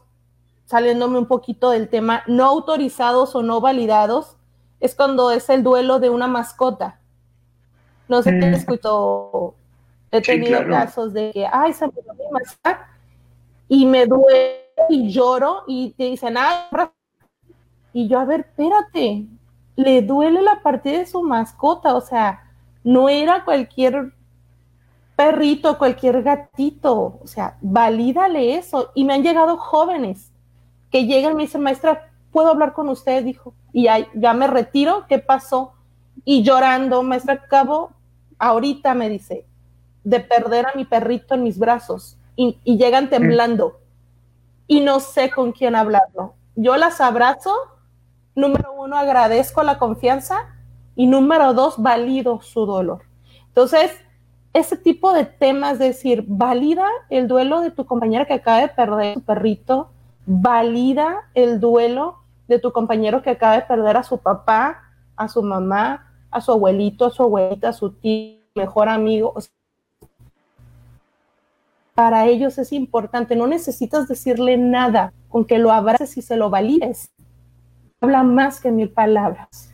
[0.66, 4.38] saliéndome un poquito del tema, no autorizados o no validados,
[4.80, 7.00] es cuando es el duelo de una mascota.
[8.08, 8.54] No sé qué mm.
[8.54, 9.56] escuchó,
[10.12, 12.93] he tenido casos de que, ay, se murió mi mascota,
[13.74, 16.60] y me duele y lloro y te dicen, ay,
[17.92, 19.26] y yo, a ver, espérate,
[19.76, 22.52] le duele la partida de su mascota, o sea,
[22.84, 24.14] no era cualquier
[25.16, 28.92] perrito, cualquier gatito, o sea, valídale eso.
[28.94, 30.32] Y me han llegado jóvenes
[30.92, 33.24] que llegan y me dicen, maestra, ¿puedo hablar con usted?
[33.24, 35.74] Dijo, y ya, ya me retiro, ¿qué pasó?
[36.26, 37.90] Y llorando, maestra, acabo,
[38.38, 39.48] ahorita me dice,
[40.04, 42.20] de perder a mi perrito en mis brazos.
[42.36, 43.80] Y, y llegan temblando
[44.68, 46.34] y no sé con quién hablarlo.
[46.56, 47.54] Yo las abrazo,
[48.36, 50.48] número uno, agradezco la confianza
[50.96, 53.04] y número dos, valido su dolor.
[53.48, 53.92] Entonces,
[54.54, 58.70] ese tipo de temas, es decir, valida el duelo de tu compañera que acaba de
[58.70, 59.90] perder a su perrito,
[60.26, 64.82] valida el duelo de tu compañero que acaba de perder a su papá,
[65.16, 69.34] a su mamá, a su abuelito, a su abuelita, a su tío, mejor amigo
[71.94, 73.36] para ellos es importante.
[73.36, 77.12] No necesitas decirle nada, con que lo abraces y se lo valides.
[78.02, 79.74] Habla más que mil palabras.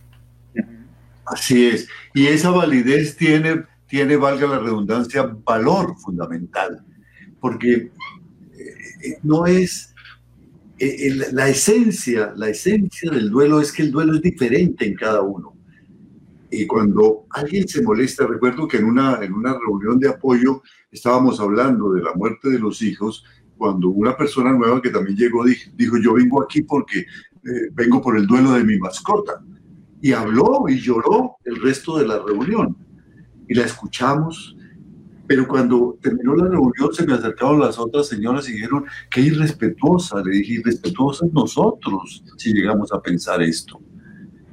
[1.26, 1.88] Así es.
[2.14, 6.84] Y esa validez tiene, tiene valga la redundancia, valor fundamental.
[7.40, 7.92] Porque eh,
[9.04, 9.94] eh, no es
[10.80, 15.22] eh, la esencia, la esencia del duelo es que el duelo es diferente en cada
[15.22, 15.59] uno.
[16.52, 21.40] Y cuando alguien se molesta, recuerdo que en una, en una reunión de apoyo estábamos
[21.40, 23.24] hablando de la muerte de los hijos,
[23.58, 28.18] cuando una persona nueva que también llegó dijo, yo vengo aquí porque eh, vengo por
[28.18, 29.44] el duelo de mi mascota.
[30.02, 32.76] Y habló y lloró el resto de la reunión.
[33.48, 34.56] Y la escuchamos,
[35.28, 40.24] pero cuando terminó la reunión se me acercaron las otras señoras y dijeron, qué irrespetuosa.
[40.24, 43.80] Le dije, irrespetuosas nosotros si llegamos a pensar esto.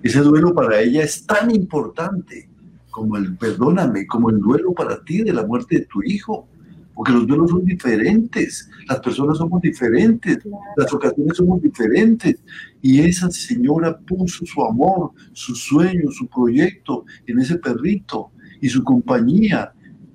[0.07, 2.49] Ese duelo para ella es tan importante
[2.91, 6.47] como el, perdóname, como el duelo para ti de la muerte de tu hijo,
[6.95, 10.39] porque los duelos son diferentes, las personas somos diferentes,
[10.77, 12.37] las ocasiones somos diferentes,
[12.81, 18.31] y esa señora puso su amor, su sueño, su proyecto en ese perrito
[18.61, 19.73] y su compañía,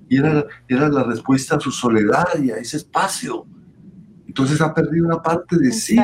[0.07, 3.45] y era, era la respuesta a su soledad y a ese espacio.
[4.25, 5.97] Entonces ha perdido una parte de sí.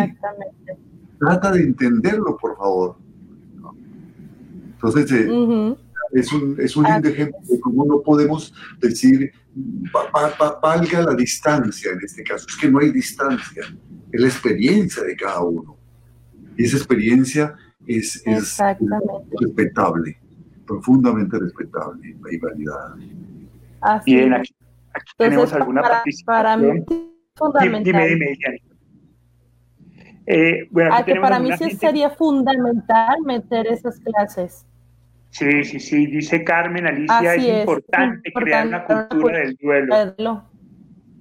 [1.18, 3.07] Trata de entenderlo, por favor.
[4.78, 5.76] Entonces, eh,
[6.14, 9.32] es un, es un lindo ejemplo de cómo no podemos decir,
[10.62, 12.46] valga la distancia en este caso.
[12.48, 13.64] Es que no hay distancia,
[14.12, 15.76] es la experiencia de cada uno.
[16.56, 17.56] Y esa experiencia
[17.86, 18.58] es, es
[19.40, 20.18] respetable,
[20.66, 22.96] profundamente respetable y validada.
[24.06, 24.54] Bien, aquí,
[25.18, 26.84] tenemos alguna para, para mí
[27.36, 27.84] fundamental.
[27.84, 28.67] Dime, dime, dime
[30.28, 34.68] eh, bueno, que para mí sí sería fundamental meter esas clases.
[35.30, 40.44] Sí, sí, sí, dice Carmen Alicia, es, importante, crear una cultura del duelo.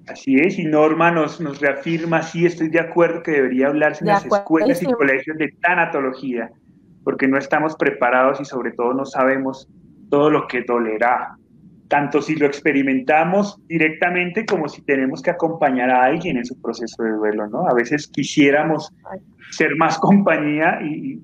[0.07, 4.09] Así es, y Norma nos, nos reafirma, sí, estoy de acuerdo que debería hablarse en
[4.09, 6.49] las escuelas y colegios de tanatología,
[7.03, 9.69] porque no estamos preparados y sobre todo no sabemos
[10.09, 11.37] todo lo que dolerá,
[11.87, 17.03] tanto si lo experimentamos directamente como si tenemos que acompañar a alguien en su proceso
[17.03, 17.67] de duelo, ¿no?
[17.67, 18.93] A veces quisiéramos
[19.51, 21.21] ser más compañía y,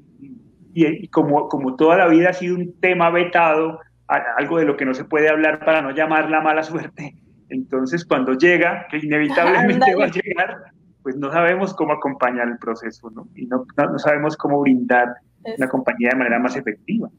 [0.73, 4.85] y, como, como toda la vida ha sido un tema vetado, algo de lo que
[4.85, 7.15] no se puede hablar para no llamar la mala suerte,
[7.49, 10.57] entonces cuando llega, que inevitablemente va a llegar,
[11.01, 13.27] pues no sabemos cómo acompañar el proceso, ¿no?
[13.35, 15.15] Y no, no, sabemos cómo brindar
[15.57, 17.09] una compañía de manera más efectiva.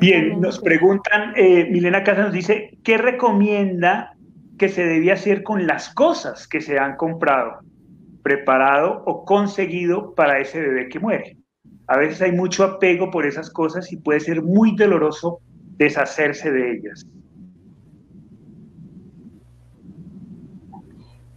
[0.00, 4.14] Bien, nos preguntan, eh, Milena Casa nos dice, ¿qué recomienda
[4.58, 7.60] que se debía hacer con las cosas que se han comprado?
[8.22, 11.38] preparado o conseguido para ese bebé que muere.
[11.86, 15.40] A veces hay mucho apego por esas cosas y puede ser muy doloroso
[15.76, 17.06] deshacerse de ellas.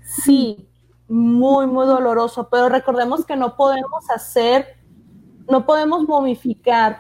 [0.02, 0.70] Sí,
[1.08, 4.78] muy, muy doloroso, pero recordemos que no podemos hacer,
[5.50, 7.00] no podemos momificar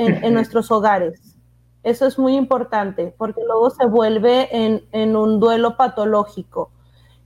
[0.00, 1.36] en, nuestros hogares.
[1.82, 6.70] Eso es muy importante porque luego se vuelve en, un duelo patológico.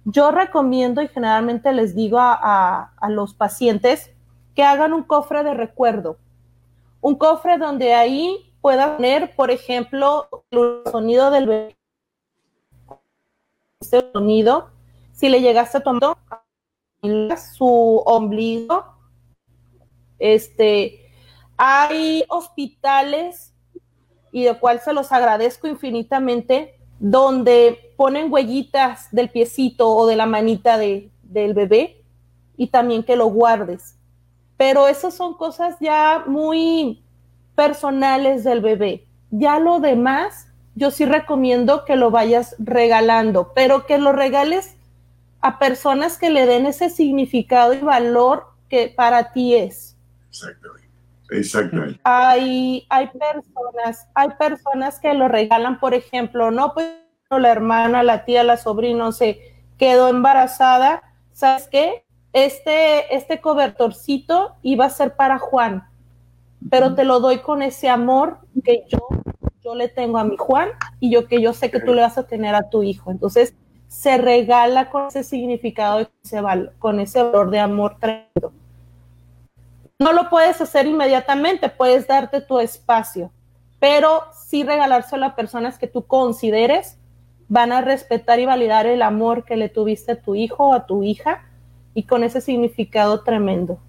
[0.04, 4.10] Yo recomiendo y generalmente les digo a, los pacientes
[4.54, 6.18] que hagan un cofre de recuerdo.
[7.00, 11.76] Un cofre donde ahí puedan poner, por ejemplo, el sonido del bebé.
[13.80, 14.70] Este sonido,
[15.12, 16.16] si le llegaste a tomar
[17.36, 18.84] su ombligo,
[20.18, 21.03] este,
[21.56, 23.52] hay hospitales
[24.32, 30.26] y de cual se los agradezco infinitamente, donde ponen huellitas del piecito o de la
[30.26, 32.02] manita de, del bebé
[32.56, 33.96] y también que lo guardes.
[34.56, 37.04] Pero esas son cosas ya muy
[37.54, 39.06] personales del bebé.
[39.30, 44.76] Ya lo demás, yo sí recomiendo que lo vayas regalando, pero que lo regales
[45.40, 49.96] a personas que le den ese significado y valor que para ti es.
[50.30, 50.83] Exactamente.
[51.34, 52.00] Exactamente.
[52.04, 56.86] Hay, hay personas, hay personas que lo regalan, por ejemplo, no, pues
[57.30, 59.40] la hermana, la tía, la sobrina, se
[59.78, 62.04] quedó embarazada, ¿sabes qué?
[62.32, 65.84] Este, este cobertorcito iba a ser para Juan,
[66.70, 68.98] pero te lo doy con ese amor que yo,
[69.62, 70.70] yo le tengo a mi Juan
[71.00, 73.10] y yo que yo sé que tú le vas a tener a tu hijo.
[73.10, 73.54] Entonces,
[73.88, 76.06] se regala con ese significado y
[76.78, 78.52] con ese valor de amor tremendo
[80.04, 83.32] no lo puedes hacer inmediatamente, puedes darte tu espacio,
[83.80, 86.98] pero sí regalárselo a personas que tú consideres
[87.48, 90.84] van a respetar y validar el amor que le tuviste a tu hijo o a
[90.84, 91.46] tu hija
[91.94, 93.80] y con ese significado tremendo.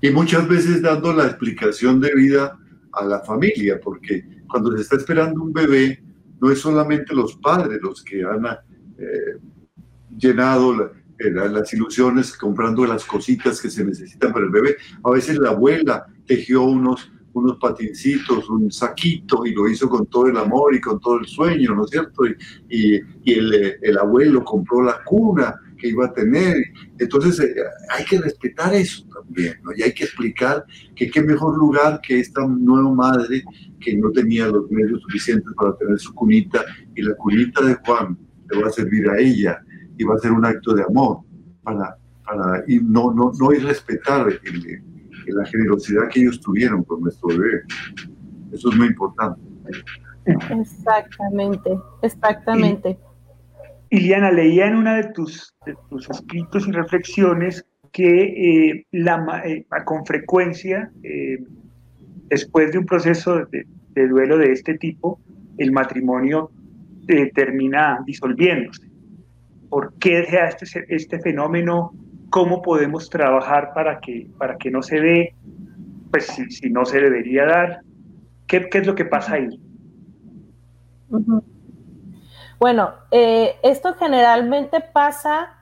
[0.00, 2.58] Y muchas veces dando la explicación de vida
[2.92, 6.02] a la familia, porque cuando se está esperando un bebé,
[6.40, 9.38] no es solamente los padres los que han eh,
[10.16, 10.90] llenado la,
[11.28, 14.76] las ilusiones comprando las cositas que se necesitan para el bebé.
[15.04, 20.28] A veces la abuela tejió unos, unos patincitos, un saquito y lo hizo con todo
[20.28, 22.26] el amor y con todo el sueño, ¿no es cierto?
[22.26, 26.56] Y, y, el, el, abuelo compró la cuna que iba a tener.
[26.98, 27.54] Entonces eh,
[27.90, 29.72] hay que respetar eso también, ¿no?
[29.76, 30.64] Y hay que explicar
[30.96, 33.44] que qué mejor lugar que esta nueva madre
[33.78, 36.64] que no tenía los medios suficientes para tener su cunita
[36.94, 38.18] y la cunita de Juan
[38.50, 39.62] le va a servir a ella
[40.00, 41.18] y va a ser un acto de amor
[41.62, 41.94] para,
[42.24, 44.26] para y no, no, no respetar
[45.26, 47.62] la generosidad que ellos tuvieron con nuestro bebé.
[48.50, 49.40] Eso es muy importante.
[50.24, 52.98] Exactamente, exactamente.
[53.90, 55.54] Iliana, leía en una de tus,
[55.90, 61.44] tus escritos y reflexiones que eh, la, eh, con frecuencia, eh,
[62.28, 65.20] después de un proceso de, de, duelo de este tipo,
[65.58, 66.50] el matrimonio
[67.34, 68.89] termina disolviéndose
[69.70, 71.92] por qué deja este, este fenómeno,
[72.28, 75.34] cómo podemos trabajar para que, para que no se dé,
[76.10, 77.80] pues si, no se debería dar,
[78.46, 79.48] ¿qué, es lo que pasa ahí?
[82.58, 85.56] Bueno, eh, esto generalmente pasa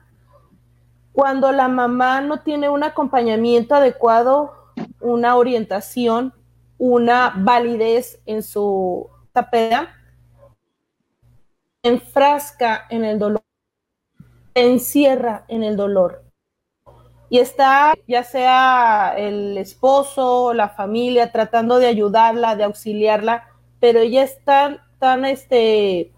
[1.11, 4.53] cuando la mamá no tiene un acompañamiento adecuado,
[5.01, 6.33] una orientación,
[6.77, 9.95] una validez en su tapera,
[11.83, 13.43] enfrasca en el dolor
[14.61, 16.23] encierra en el dolor.
[17.29, 23.47] Y está ya sea el esposo, la familia, tratando de ayudarla, de auxiliarla,
[23.79, 26.11] pero ella está tan este,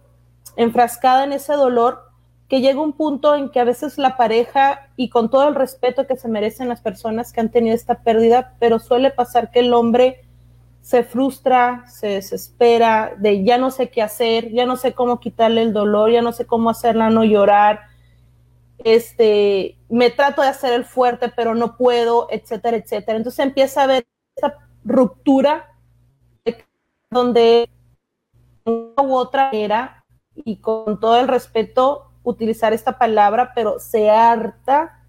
[0.55, 2.11] enfrascada en ese dolor
[2.47, 6.05] que llega un punto en que a veces la pareja, y con todo el respeto
[6.05, 9.73] que se merecen las personas que han tenido esta pérdida, pero suele pasar que el
[9.73, 10.25] hombre
[10.81, 15.61] se frustra, se desespera, de ya no sé qué hacer, ya no sé cómo quitarle
[15.61, 17.81] el dolor, ya no sé cómo hacerla no llorar,
[18.83, 23.17] este, me trato de hacer el fuerte, pero no puedo, etcétera, etcétera.
[23.17, 25.67] Entonces empieza a haber esa ruptura
[27.09, 27.69] donde
[28.65, 35.03] una u otra manera, y con todo el respeto, utilizar esta palabra, pero se harta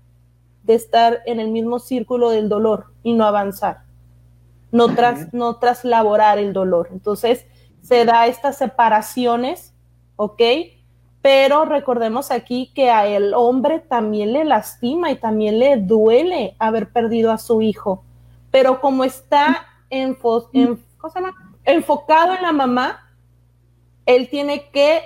[0.65, 3.83] de estar en el mismo círculo del dolor y no avanzar,
[4.71, 6.89] no, tras, no traslaborar el dolor.
[6.93, 7.47] Entonces
[7.83, 9.75] se da estas separaciones,
[10.17, 10.41] ¿ok?
[11.23, 16.91] Pero recordemos aquí que a el hombre también le lastima y también le duele haber
[16.91, 18.05] perdido a su hijo,
[18.51, 19.67] pero como está
[21.65, 23.09] enfocado en la mamá,
[24.05, 25.01] él tiene que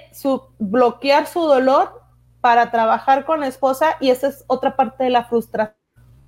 [0.59, 2.01] bloquear su dolor
[2.41, 5.77] para trabajar con la esposa y esa es otra parte de la frustración,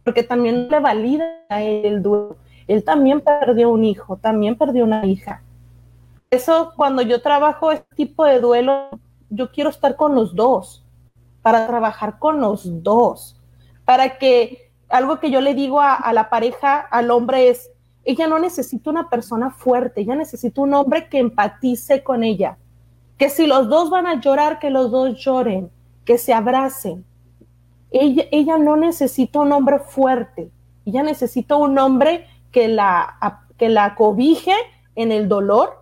[0.04, 2.36] porque también le valida a él el duelo.
[2.66, 5.42] Él también perdió un hijo, también perdió una hija.
[6.30, 8.90] Eso cuando yo trabajo este tipo de duelo,
[9.30, 10.84] yo quiero estar con los dos,
[11.42, 13.40] para trabajar con los dos,
[13.84, 17.70] para que algo que yo le digo a, la pareja, al hombre es,
[18.04, 22.58] ella no necesita una persona fuerte, ella necesita un hombre que empatice con ella,
[23.16, 25.70] que si los dos van a llorar, que los dos lloren,
[26.04, 27.04] que se abracen.
[27.90, 30.50] Ella, ella no necesita un hombre fuerte,
[30.84, 34.54] ella necesita un hombre que la, que la cobije
[34.94, 35.77] en el dolor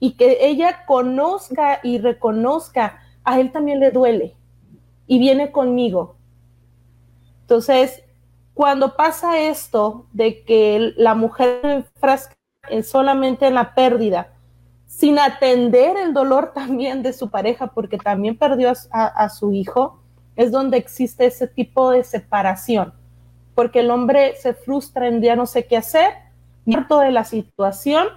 [0.00, 4.34] y que ella conozca y reconozca, a él también le duele
[5.06, 6.16] y viene conmigo.
[7.42, 8.02] Entonces,
[8.54, 12.34] cuando pasa esto de que la mujer enfrasca
[12.82, 14.32] solamente en la pérdida,
[14.86, 20.00] sin atender el dolor también de su pareja, porque también perdió a, su hijo,
[20.36, 22.94] es donde existe ese tipo de separación,
[23.54, 26.12] porque el hombre se frustra en día no sé qué hacer,
[26.72, 28.08] harto de la situación,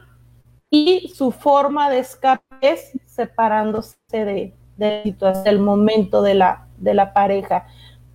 [0.75, 7.67] y su forma de escape es separándose de, del momento de la, de la pareja.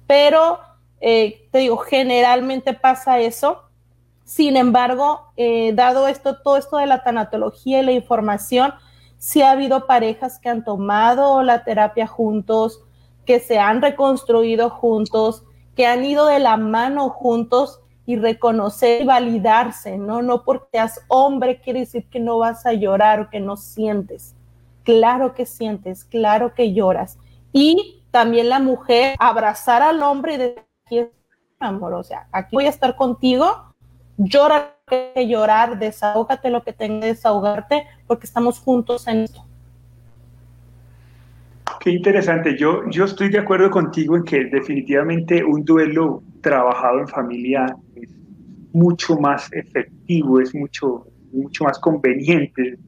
[0.09, 0.59] Pero
[1.01, 3.63] eh, te digo, generalmente pasa eso.
[4.25, 8.75] Sin embargo, eh, dado esto, todo esto de la tanatología y la información,
[9.19, 12.83] sí ha habido parejas que han tomado la terapia juntos,
[13.25, 15.45] que se han reconstruido juntos,
[15.77, 20.23] que han ido de la mano juntos y reconocer y validarse, ¿no?
[20.23, 24.35] No porque seas hombre quiere decir que no vas a llorar o que no sientes.
[24.83, 27.19] Claro que sientes, claro que lloras.
[27.53, 31.09] Y también la mujer abrazar al hombre y decir, aquí es
[31.61, 33.75] amor, o sea, aquí voy a estar contigo,
[34.17, 39.45] llora que llorar, desahógate lo que tengas que desahogarte, porque estamos juntos en esto.
[41.79, 42.57] Qué interesante.
[42.57, 47.77] Yo, yo estoy de acuerdo contigo en que definitivamente un duelo trabajado en familia
[48.73, 52.79] mucho más efectivo, es mucho, mucho más conveniente.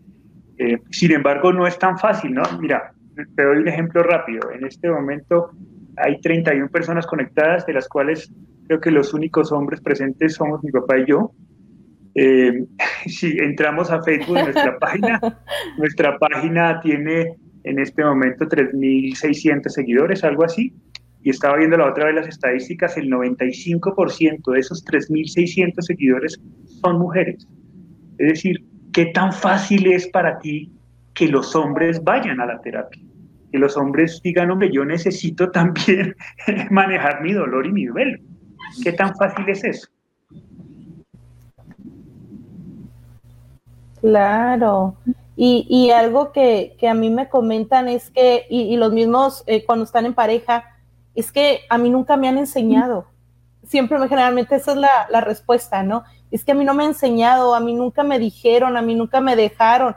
[0.58, 2.42] Eh, sin embargo, no es tan fácil, ¿no?
[2.60, 2.92] Mira,
[3.36, 4.50] te doy un ejemplo rápido.
[4.52, 5.50] En este momento
[5.96, 8.32] hay 31 personas conectadas, de las cuales
[8.66, 11.32] creo que los únicos hombres presentes somos mi papá y yo.
[12.14, 12.64] Eh,
[13.06, 15.20] si entramos a Facebook, nuestra página,
[15.78, 20.72] nuestra página tiene en este momento 3.600 seguidores, algo así.
[21.22, 26.40] Y estaba viendo la otra vez las estadísticas, el 95% de esos 3.600 seguidores
[26.80, 27.46] son mujeres.
[28.18, 30.72] Es decir, ¿qué tan fácil es para ti
[31.14, 33.02] que los hombres vayan a la terapia?
[33.50, 36.14] que los hombres digan, hombre, yo necesito también
[36.70, 38.18] manejar mi dolor y mi duelo.
[38.82, 39.88] ¿Qué tan fácil es eso?
[44.00, 44.94] Claro.
[45.36, 50.04] Y, algo que, a mí me comentan es que, y, los mismos eh, cuando están
[50.04, 50.64] en pareja,
[51.14, 53.06] es que a mí nunca me han enseñado.
[53.64, 56.04] Siempre, generalmente esa es la, respuesta, ¿no?
[56.30, 58.94] Es que a mí no me han enseñado, a mí nunca me dijeron, a mí
[58.94, 59.94] nunca me dejaron.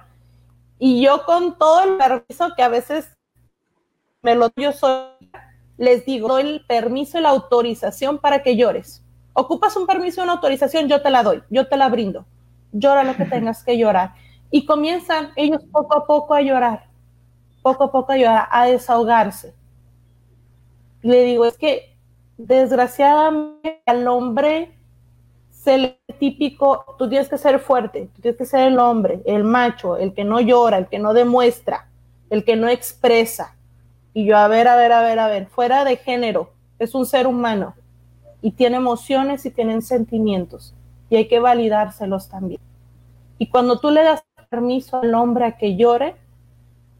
[0.79, 3.15] Y yo con todo el permiso que a veces
[4.21, 5.07] me lo yo soy,
[5.77, 9.03] les digo, doy el permiso y la autorización para que llores.
[9.33, 12.25] Ocupas un permiso y una autorización, yo te la doy, yo te la brindo.
[12.71, 14.13] Llora lo que tengas que llorar.
[14.51, 16.87] Y comienzan ellos poco a poco a llorar,
[17.61, 19.55] poco a poco a llorar, a desahogarse.
[21.03, 21.95] Le digo, es que
[22.37, 24.71] desgraciadamente al hombre
[25.51, 29.43] se le típico, tú tienes que ser fuerte, tú tienes que ser el hombre, el
[29.43, 31.89] macho, el que no llora, el que no demuestra,
[32.29, 33.55] el que no expresa.
[34.13, 37.05] Y yo, a ver, a ver, a ver, a ver, fuera de género, es un
[37.05, 37.75] ser humano
[38.41, 40.73] y tiene emociones y tienen sentimientos
[41.09, 42.61] y hay que validárselos también.
[43.37, 46.15] Y cuando tú le das permiso al hombre a que llore,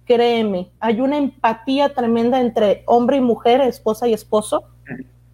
[0.06, 4.64] créeme, hay una empatía tremenda entre hombre y mujer, esposa y esposo,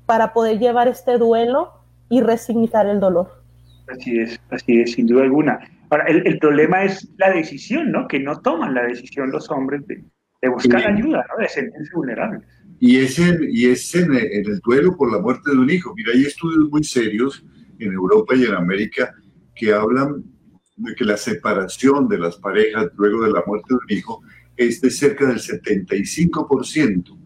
[0.05, 1.71] para poder llevar este duelo
[2.09, 3.43] y resignificar el dolor.
[3.87, 5.59] Así es, así es, sin duda alguna.
[5.89, 8.07] Ahora, el, el problema es la decisión, ¿no?
[8.07, 10.03] Que no toman la decisión los hombres de,
[10.41, 11.41] de buscar ayuda, ¿no?
[11.41, 12.43] de sentirse vulnerables.
[12.79, 15.93] Y es, en, y es en, el duelo por la muerte de un hijo.
[15.95, 17.43] Mira, hay estudios muy serios
[17.79, 19.13] en Europa y en América
[19.55, 20.23] que hablan
[20.77, 24.21] de que la separación de las parejas luego de la muerte de un hijo
[24.59, 27.17] es de cerca del 75%,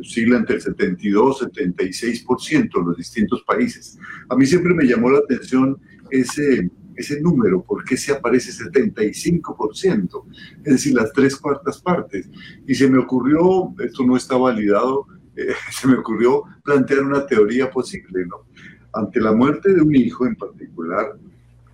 [0.00, 3.98] oscila entre el 72 y 76% en los distintos países.
[4.30, 5.78] A mí siempre me llamó la atención
[6.10, 10.24] ese, ese número, ¿por qué se aparece 75%?
[10.64, 12.30] Es decir, las tres cuartas partes.
[12.66, 15.06] Y se me ocurrió, esto no está validado,
[15.36, 18.46] eh, se me ocurrió plantear una teoría posible, ¿no?
[18.94, 21.14] Ante la muerte de un hijo en particular,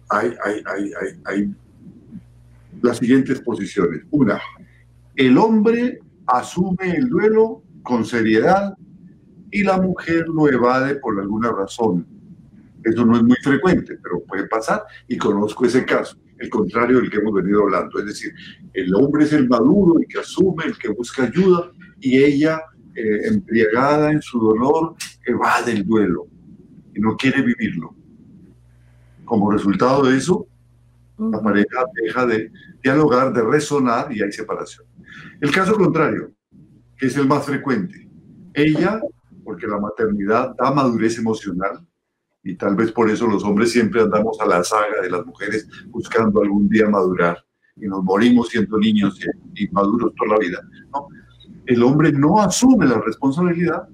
[0.08, 0.92] hay, hay, hay,
[1.24, 1.54] hay
[2.82, 4.02] las siguientes posiciones.
[4.10, 4.40] Una,
[5.16, 8.74] el hombre asume el duelo con seriedad
[9.50, 12.06] y la mujer lo evade por alguna razón
[12.86, 17.10] eso no es muy frecuente, pero puede pasar y conozco ese caso, el contrario del
[17.10, 17.98] que hemos venido hablando.
[17.98, 18.32] Es decir,
[18.74, 22.62] el hombre es el maduro, el que asume, el que busca ayuda y ella,
[22.94, 24.94] eh, embriagada en su dolor,
[25.24, 26.28] evade el duelo
[26.94, 27.92] y no quiere vivirlo.
[29.24, 30.46] Como resultado de eso,
[31.18, 32.50] la pareja deja de
[32.82, 34.86] dialogar, de resonar y hay separación.
[35.40, 36.32] El caso contrario,
[36.96, 38.08] que es el más frecuente,
[38.54, 39.00] ella,
[39.44, 41.86] porque la maternidad da madurez emocional,
[42.42, 45.68] y tal vez por eso los hombres siempre andamos a la saga de las mujeres
[45.88, 47.44] buscando algún día madurar
[47.74, 49.18] y nos morimos siendo niños
[49.54, 50.60] y, maduros toda la vida.
[51.66, 53.88] El hombre no asume la responsabilidad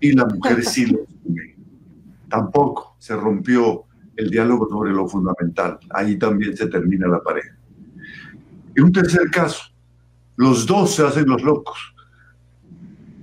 [0.00, 1.56] y la mujer sí lo asume.
[2.30, 3.84] Tampoco se rompió
[4.22, 5.78] el diálogo sobre lo fundamental.
[5.90, 7.56] Ahí también se termina la pareja.
[8.74, 9.62] Y un tercer caso,
[10.36, 11.78] los dos se hacen los locos.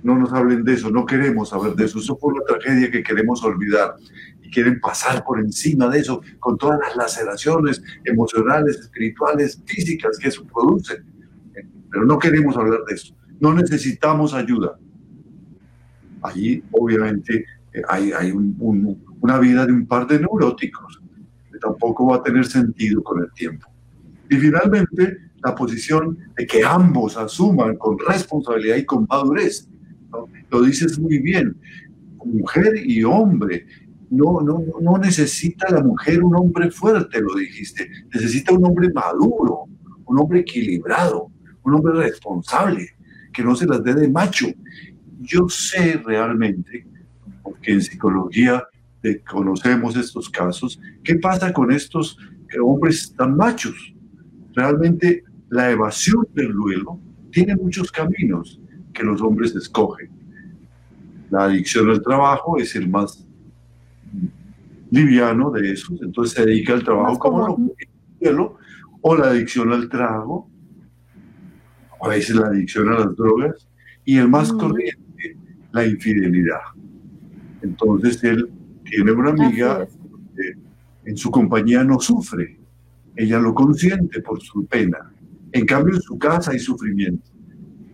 [0.02, 1.98] No nos hablen de eso, no queremos saber de eso.
[1.98, 3.96] Eso fue una tragedia que queremos olvidar
[4.42, 10.28] y quieren pasar por encima de eso con todas las laceraciones emocionales, espirituales, físicas que
[10.28, 11.02] eso produce.
[11.90, 13.14] Pero no queremos hablar de eso.
[13.40, 14.78] No necesitamos ayuda.
[16.22, 17.44] Allí, obviamente,
[17.88, 21.00] hay, una vida de un par de neuróticos
[21.52, 23.66] que tampoco va a tener sentido con el tiempo.
[24.28, 29.68] Y finalmente, la posición de que ambos asuman con responsabilidad y con madurez.
[30.50, 31.56] Lo dices muy bien,
[32.24, 33.66] mujer y hombre.
[34.10, 37.88] No, no, no necesita la mujer un hombre fuerte, lo dijiste.
[38.12, 39.66] Necesita un hombre maduro,
[40.06, 41.30] un hombre equilibrado,
[41.62, 42.88] un hombre responsable,
[43.32, 44.46] que no se las dé de macho.
[45.20, 46.86] Yo sé realmente,
[47.42, 48.64] porque en psicología
[49.28, 52.18] conocemos estos casos, qué pasa con estos
[52.62, 53.94] hombres tan machos.
[54.54, 56.98] Realmente la evasión del duelo
[57.30, 58.60] tiene muchos caminos
[58.92, 60.10] que los hombres escogen.
[61.30, 63.26] La adicción al trabajo es el más
[64.90, 67.56] liviano de esos, entonces se dedica al trabajo como lo
[68.18, 68.58] duelo,
[69.02, 70.50] o la adicción al trago,
[71.98, 73.68] o a veces la adicción a las drogas,
[74.04, 75.36] y el más corriente,
[75.72, 76.58] la infidelidad.
[77.62, 78.50] Entonces él
[78.84, 79.86] tiene una amiga
[80.36, 80.54] que
[81.04, 82.58] en su compañía no sufre,
[83.16, 85.12] ella lo consiente por su pena,
[85.52, 87.30] en cambio, en su casa hay sufrimiento.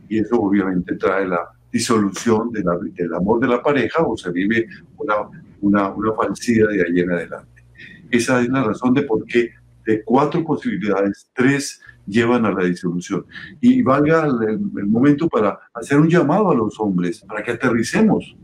[0.09, 1.41] Y eso obviamente trae la
[1.73, 5.15] disolución de la, del amor de la pareja o se vive una,
[5.61, 7.65] una, una de ahí en adelante.
[8.11, 9.51] Esa es la razón de por qué
[9.85, 13.25] de cuatro posibilidades, tres llevan a la disolución.
[13.61, 18.37] Y valga el, momento para hacer un llamado a los hombres, para que aterricemos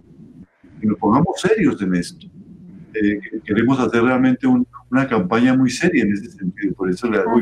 [0.82, 2.26] y nos pongamos serios en esto.
[2.94, 7.40] Eh, queremos hacer realmente una campaña muy seria en ese sentido, por eso le hago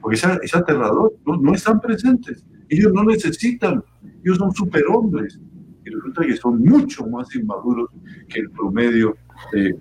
[0.00, 3.82] porque es, aterrador, no, están presentes, ellos no necesitan,
[4.24, 5.40] ellos son superhombres,
[5.84, 7.90] y resulta que son mucho más inmaduros
[8.28, 9.16] que el promedio
[9.52, 9.76] de,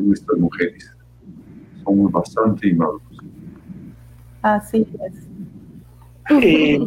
[0.00, 0.94] nuestras mujeres.
[1.84, 3.02] Somos bastante inmaduros.
[4.42, 5.28] Así es.
[6.30, 6.78] Eh,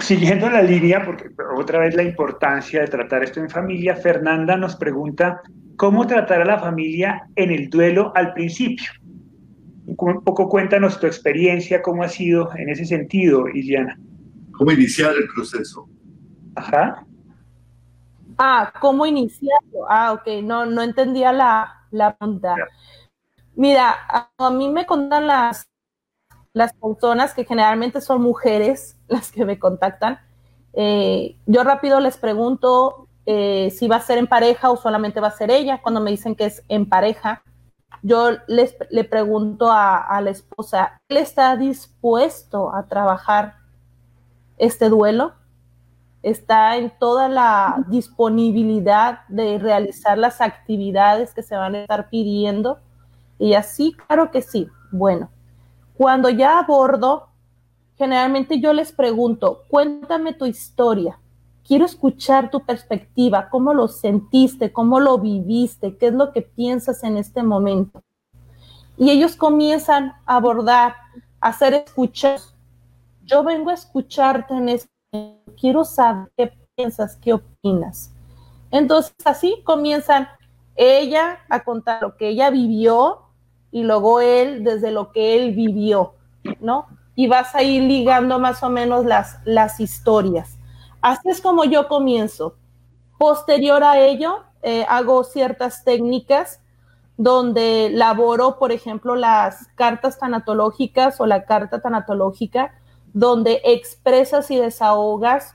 [0.00, 4.76] siguiendo la línea, porque otra vez la importancia de tratar esto en familia, Fernanda nos
[4.76, 5.40] pregunta,
[5.76, 8.90] ¿cómo tratar a la familia en el duelo al principio?
[9.86, 13.96] un poco cuéntanos tu experiencia, cómo ha sido en ese sentido, Iliana.
[14.52, 15.88] ¿Cómo iniciar el proceso?
[16.56, 17.06] Ajá.
[18.38, 19.88] Ah, ¿cómo iniciarlo?
[19.88, 22.56] Ah, ok, no, no entendía la, la pregunta.
[23.54, 23.94] Mira,
[24.38, 25.68] a, mí me contan las,
[26.56, 30.18] las personas que generalmente son mujeres las que me contactan.
[30.72, 35.28] Eh, yo rápido les pregunto eh, si va a ser en pareja o solamente va
[35.28, 35.82] a ser ella.
[35.82, 37.42] Cuando me dicen que es en pareja,
[38.00, 43.56] yo les, le pregunto a, la esposa, ¿él está dispuesto a trabajar
[44.56, 45.34] este duelo?
[46.22, 52.78] ¿Está en toda la disponibilidad de realizar las actividades que se van a estar pidiendo?
[53.38, 54.70] Y así, claro que sí.
[54.90, 55.28] Bueno,
[55.96, 57.28] cuando ya abordo,
[57.96, 61.18] generalmente yo les pregunto, cuéntame tu historia
[61.66, 67.02] quiero escuchar tu perspectiva, cómo lo sentiste, cómo lo viviste, qué es lo que piensas
[67.02, 68.02] en este momento.
[68.96, 70.94] Y ellos comienzan a abordar,
[71.40, 72.54] a hacer escuchas.
[73.24, 74.88] Yo vengo a escucharte en este,
[75.60, 78.12] quiero saber qué piensas, qué opinas.
[78.70, 80.28] Entonces así comienzan
[80.76, 83.22] ella a contar lo que ella vivió
[83.70, 86.14] y luego él desde lo que él vivió,
[86.60, 86.86] ¿no?
[87.14, 90.58] Y vas a ir ligando más o menos las, las historias.
[91.00, 92.56] Así es como yo comienzo.
[93.18, 96.60] Posterior a ello, eh, hago ciertas técnicas
[97.16, 102.74] donde laboro, por ejemplo, las cartas tanatológicas o la carta tanatológica,
[103.14, 105.54] donde expresas y desahogas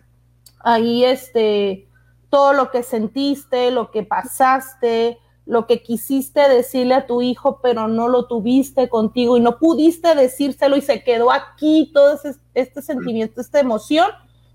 [0.64, 1.88] ahí este,
[2.30, 7.88] todo lo que sentiste, lo que pasaste, lo que quisiste decirle a tu hijo, pero
[7.88, 12.20] no lo tuviste contigo y no pudiste decírselo y se quedó aquí todo
[12.54, 14.08] este sentimiento, esta emoción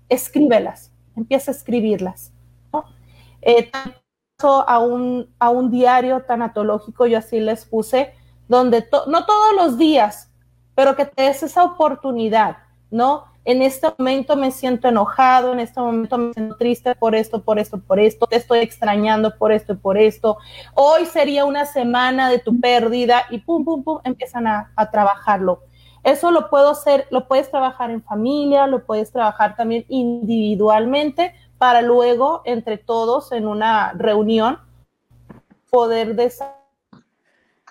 [0.09, 2.31] escríbelas, empieza a escribirlas.
[3.41, 3.69] Eh,
[4.39, 8.13] a un, a un diario tanatológico, yo así les puse,
[8.47, 10.31] donde no todos los días,
[10.75, 12.57] pero que te des esa oportunidad,
[12.91, 13.25] ¿no?
[13.47, 17.59] En este momento me siento enojado, en este momento me siento triste por esto, por
[17.59, 20.37] esto, por esto, te estoy extrañando por esto y por esto.
[20.73, 25.61] Hoy sería una semana de tu pérdida y pum, pum, pum, empiezan a, a trabajarlo.
[26.03, 31.81] Eso lo puedo hacer, lo puedes trabajar en familia, lo puedes trabajar también individualmente para
[31.81, 34.59] luego entre todos en una reunión
[35.71, 36.57] poder desarrollar.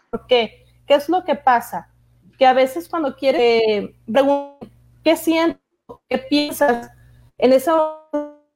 [0.08, 0.64] ¿Por qué?
[0.86, 1.92] ¿Qué es lo que pasa?
[2.38, 4.70] Que a veces cuando quiere preguntar,
[5.04, 5.65] ¿qué sientes?
[6.08, 6.90] ¿Qué piensas?
[7.38, 7.78] En esos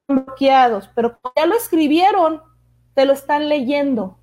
[0.07, 2.41] bloqueados, pero ya lo escribieron,
[2.93, 4.17] te lo están leyendo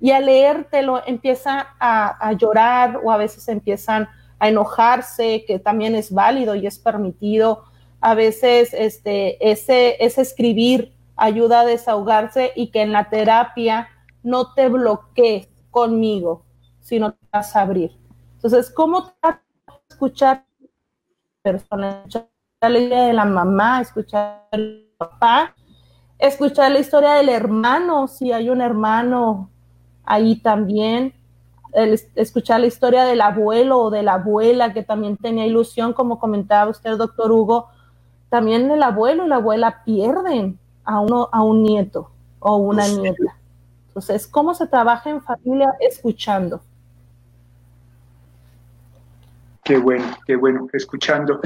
[0.00, 5.94] y al leértelo empieza a, a llorar o a veces empiezan a enojarse, que también
[5.94, 7.64] es válido y es permitido.
[8.00, 13.88] A veces este, ese, ese escribir ayuda a desahogarse y que en la terapia
[14.22, 16.44] no te bloquees conmigo,
[16.80, 17.96] sino te vas a abrir.
[18.34, 19.12] Entonces, ¿cómo
[19.88, 20.44] escuchar
[21.42, 22.04] personas?
[22.66, 25.54] Escuchar la historia de la mamá, escuchar el papá,
[26.18, 29.50] escuchar la historia del hermano, si hay un hermano
[30.04, 31.14] ahí también,
[32.14, 36.70] escuchar la historia del abuelo o de la abuela que también tenía ilusión, como comentaba
[36.70, 37.68] usted, doctor Hugo,
[38.30, 42.10] también el abuelo y la abuela pierden a, uno, a un nieto
[42.40, 43.36] o una nieta.
[43.88, 46.60] Entonces, ¿cómo se trabaja en familia escuchando?
[49.62, 51.40] Qué bueno, qué bueno, escuchando.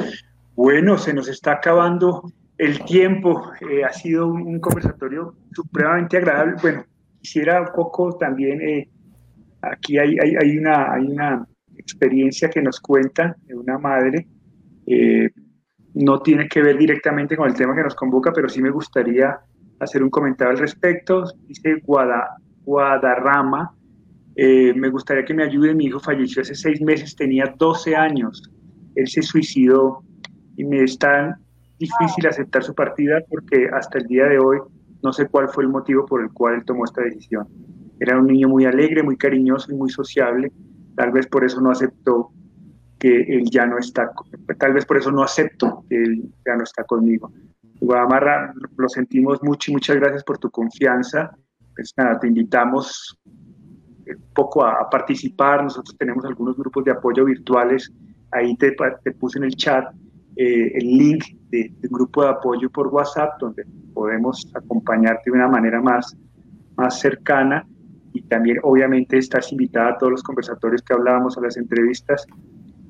[0.63, 3.51] Bueno, se nos está acabando el tiempo.
[3.63, 6.57] Eh, ha sido un, conversatorio supremamente agradable.
[6.61, 6.85] Bueno,
[7.19, 8.91] quisiera un poco también eh,
[9.63, 11.47] Aquí hay, una,
[11.79, 14.29] experiencia que nos cuenta de una madre.
[14.87, 15.31] Eh,
[15.95, 19.41] no tiene que ver directamente con el tema que nos convoca, pero sí me gustaría
[19.79, 21.25] hacer un comentario al respecto.
[21.47, 22.37] Dice Guada,
[22.67, 23.75] Guadarrama,
[24.37, 28.43] me gustaría que me ayude, mi hijo falleció hace seis meses, tenía 12 años,
[28.95, 30.05] él se suicidó
[30.61, 31.37] y me es tan
[31.79, 34.59] difícil aceptar su partida porque hasta el día de hoy
[35.03, 37.49] no sé cuál fue el motivo por el cual él tomó esta decisión.
[37.99, 40.53] Era un niño muy alegre, muy cariñoso y muy sociable.
[40.95, 42.31] Tal vez por eso no aceptó
[42.99, 44.11] que él ya no está,
[44.59, 47.33] tal vez por eso no acepto que él ya no está conmigo.
[47.81, 51.35] Guadamarra, lo sentimos mucho y muchas gracias por tu confianza.
[51.75, 55.65] Pues nada, te invitamos un poco a, participar.
[55.65, 57.91] Nosotros tenemos algunos grupos de apoyo virtuales.
[58.33, 59.87] Ahí te, te puse en el chat
[60.43, 63.62] eh, el link de, de, un grupo de apoyo por WhatsApp donde
[63.93, 66.16] podemos acompañarte de una manera más,
[66.78, 67.66] más cercana
[68.14, 72.26] y también obviamente estás invitada a todos los conversatorios que hablábamos, a las entrevistas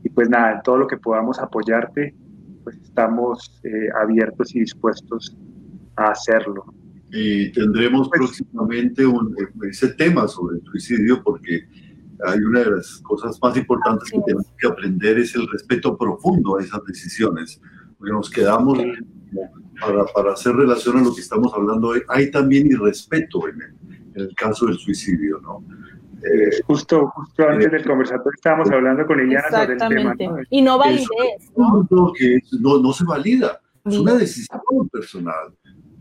[0.05, 2.15] y pues nada, todo lo que podamos apoyarte,
[2.63, 5.37] pues estamos eh, abiertos y dispuestos
[5.97, 6.73] a hacerlo.
[7.11, 9.35] Y tendremos pues próximamente un,
[9.69, 11.67] ese tema sobre el suicidio porque
[12.27, 16.59] hay una de las cosas más importantes que tenemos que aprender es el respeto profundo
[16.59, 17.61] a esas decisiones,
[17.99, 18.79] porque nos quedamos
[19.81, 23.75] para, para hacer relación a lo que estamos hablando hoy, hay también irrespeto en él
[24.15, 25.65] en el caso del suicidio, ¿no?
[26.23, 30.15] Eh, justo, justo antes del conversatorio estábamos hablando con Liliana sobre el tema.
[30.19, 30.37] ¿no?
[30.51, 31.09] Y no validez,
[31.57, 32.13] ¿no?
[32.13, 35.55] Que no, no se valida, es una decisión personal.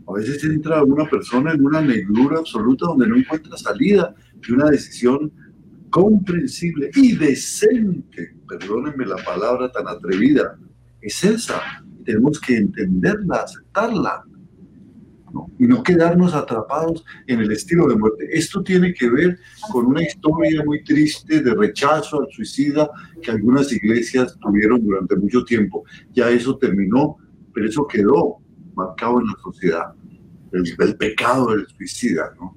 [0.06, 4.14] A veces entra una persona en una negrura absoluta donde no encuentra salida
[4.46, 5.32] y una decisión
[5.90, 10.58] comprensible y decente, perdónenme la palabra tan atrevida,
[11.00, 11.60] es esa.
[12.04, 14.24] Tenemos que entenderla, aceptarla
[15.58, 18.28] y no quedarnos atrapados en el estilo de muerte.
[18.30, 19.38] Esto tiene que ver
[19.70, 22.90] con una historia muy triste de rechazo al suicida
[23.22, 25.84] que algunas iglesias tuvieron durante mucho tiempo.
[26.12, 27.16] Ya eso terminó,
[27.54, 28.38] pero eso quedó
[28.74, 29.92] marcado en la sociedad,
[30.52, 32.56] el, pecado del suicida, ¿no?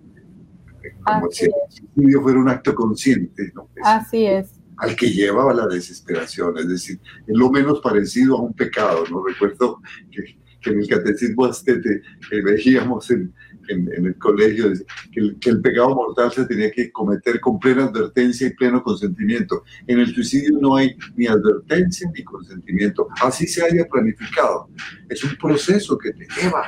[1.03, 3.69] Como si el suicidio fuera un acto consciente, ¿no?
[3.83, 8.53] Así es al que llevaba la desesperación, es decir, es lo menos parecido a un
[8.53, 9.23] pecado, ¿no?
[9.23, 9.79] Recuerdo
[10.11, 13.33] que que en el catecismo astete que veíamos en,
[13.67, 14.71] en, el colegio,
[15.11, 18.81] que el, que el, pecado mortal se tenía que cometer con plena advertencia y pleno
[18.81, 19.63] consentimiento.
[19.85, 24.69] En el suicidio no hay ni advertencia ni consentimiento, así se haya planificado.
[25.09, 26.63] Es un proceso que te lleva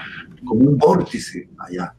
[0.45, 1.95] como un vórtice allá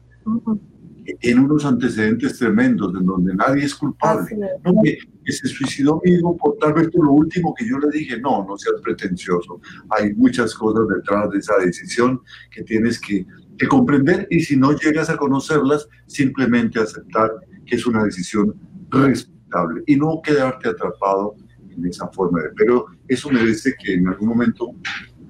[1.15, 4.37] tiene unos antecedentes tremendos en donde nadie es culpable.
[4.83, 8.19] que, se suicidó mi hijo por tal vez por lo último que yo le dije,
[8.19, 9.59] no, no seas pretencioso.
[9.89, 13.25] Hay muchas cosas detrás de esa decisión que tienes que,
[13.57, 17.31] que comprender y si no llegas a conocerlas, simplemente aceptar
[17.65, 18.55] que es una decisión
[18.89, 21.35] respetable y no quedarte atrapado
[21.69, 22.41] en esa forma.
[22.41, 24.71] De, pero eso merece que en algún momento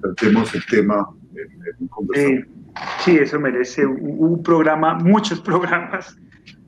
[0.00, 2.57] tratemos el tema en, en un conversatorio.
[3.00, 6.16] Sí, eso merece un, programa, muchos programas,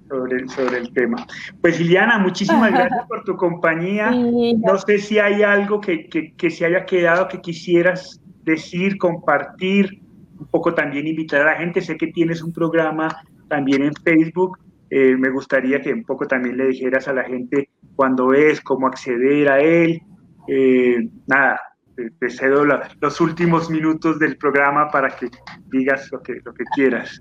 [0.08, 1.26] sobre el, sobre el tema.
[1.60, 4.10] Pues Liliana, muchísimas gracias por tu compañía.
[4.58, 10.00] No sé si hay algo que, que, se haya quedado que quisieras decir, compartir,
[10.38, 11.80] un poco también invitar a la gente.
[11.80, 13.08] Sé que tienes un programa
[13.48, 14.58] también en Facebook.
[14.90, 18.86] Eh, me gustaría que un poco también le dijeras a la gente cuándo es, cómo
[18.86, 20.02] acceder a él.
[20.48, 21.60] Eh, nada,
[21.96, 25.30] te, cedo los últimos minutos del programa para que
[25.66, 27.20] digas lo que, lo que quieras.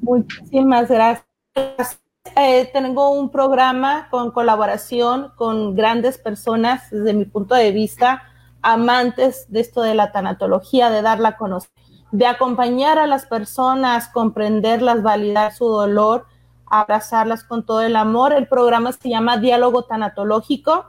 [0.00, 2.00] Muchísimas gracias.
[2.36, 8.22] Eh, tengo un programa con colaboración con grandes personas, desde mi punto de vista,
[8.62, 11.70] amantes de esto de la tanatología, de darla a conocer,
[12.12, 16.26] de acompañar a las personas, comprenderlas, validar su dolor,
[16.66, 18.32] abrazarlas con todo el amor.
[18.32, 20.86] El programa se llama Diálogo Tanatológico.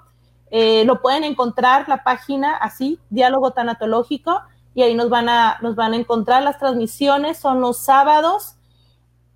[0.51, 4.41] Eh, lo pueden encontrar la página así, Diálogo Tanatológico,
[4.73, 7.37] y ahí nos van a, nos van a encontrar las transmisiones.
[7.37, 8.55] Son los sábados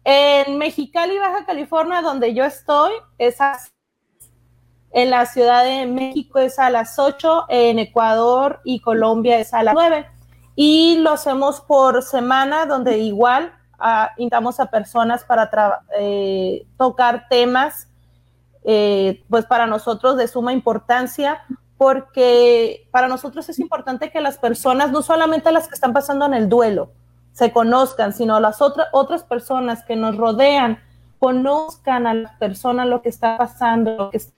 [0.03, 3.39] en Mexicali, Baja California, donde yo estoy, es
[4.93, 9.63] en la Ciudad de México es a las 8, en Ecuador y Colombia es a
[9.63, 10.05] las 9.
[10.55, 15.49] Y lo hacemos por semana, donde igual uh, invitamos a personas para
[15.97, 17.87] eh, tocar temas,
[18.63, 21.41] eh, pues para nosotros de suma importancia,
[21.77, 26.33] porque para nosotros es importante que las personas, no solamente las que están pasando en
[26.33, 26.91] el duelo,
[27.33, 30.79] se conozcan, sino las otras otras personas que nos rodean
[31.19, 34.33] conozcan a la persona lo que está pasando, lo que está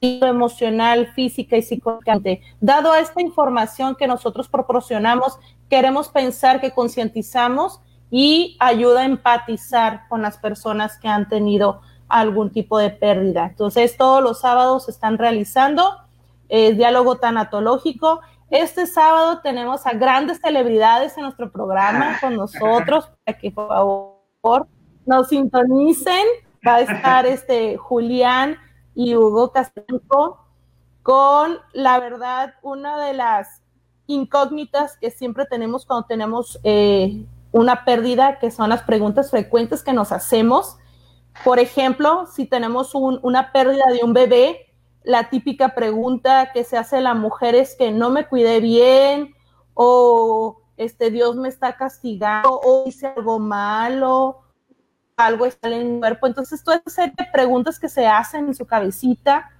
[0.00, 2.40] emocional, física y psicológicamente.
[2.60, 7.80] Dado esta información que nosotros proporcionamos, queremos pensar que concientizamos
[8.10, 13.46] y ayuda a empatizar con las personas que han tenido algún tipo de pérdida.
[13.46, 15.96] Entonces, todos los sábados se están realizando
[16.48, 23.38] el diálogo tanatológico este sábado tenemos a grandes celebridades en nuestro programa con nosotros para
[23.38, 24.66] que por favor
[25.04, 26.24] nos sintonicen.
[26.66, 28.56] Va a estar este Julián
[28.94, 30.38] y Hugo Castello
[31.02, 33.62] con la verdad una de las
[34.06, 39.92] incógnitas que siempre tenemos cuando tenemos eh, una pérdida, que son las preguntas frecuentes que
[39.92, 40.78] nos hacemos.
[41.44, 44.66] Por ejemplo, si tenemos una pérdida de un bebé,
[45.04, 49.34] la típica pregunta que se hace la mujer es que no me cuidé bien
[49.74, 54.42] o este Dios me está castigando o hice algo malo,
[55.16, 56.26] algo está en el cuerpo.
[56.26, 59.50] Entonces, todas esas preguntas que se hacen en su cabecita,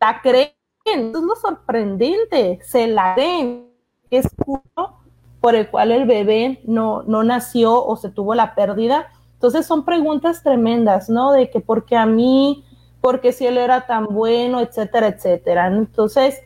[0.00, 0.52] la creen.
[0.84, 3.70] Eso es lo sorprendente, se la creen.
[4.10, 5.00] Es justo
[5.40, 9.10] por el cual el bebé no, no nació o se tuvo la pérdida.
[9.38, 11.32] Entonces, son preguntas tremendas, ¿no?
[11.32, 12.64] De que porque a mí
[13.00, 15.68] porque si él era tan bueno, etcétera, etcétera.
[15.68, 16.40] Entonces,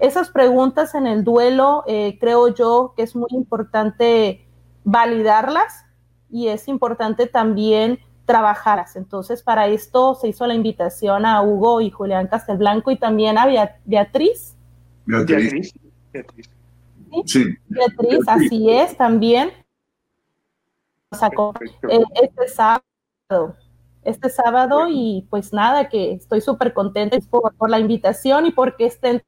[0.00, 4.46] esas preguntas en el duelo, eh, creo yo que es muy importante
[4.84, 5.84] validarlas
[6.30, 8.96] y es importante también trabajarlas.
[8.96, 13.46] Entonces, para esto se hizo la invitación a Hugo y Julián Castelblanco y también a
[13.84, 14.56] Beatriz.
[15.06, 15.72] Beatriz.
[16.12, 16.50] Beatriz.
[17.24, 17.44] ¿Sí?
[17.68, 19.50] Beatriz, así es, también.
[21.10, 23.56] Eh, este sábado
[24.08, 28.86] este sábado y pues nada, que estoy súper contenta por, por, la invitación y porque
[28.86, 29.22] estén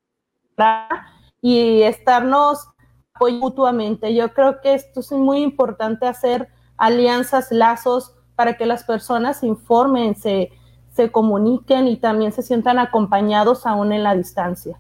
[1.43, 2.69] y estarnos
[3.15, 4.15] apoyando mutuamente.
[4.15, 9.47] Yo creo que esto es muy importante hacer alianzas, lazos para que las personas se
[9.47, 10.51] informen, se,
[10.93, 14.79] se comuniquen y también se sientan acompañados aún en la distancia.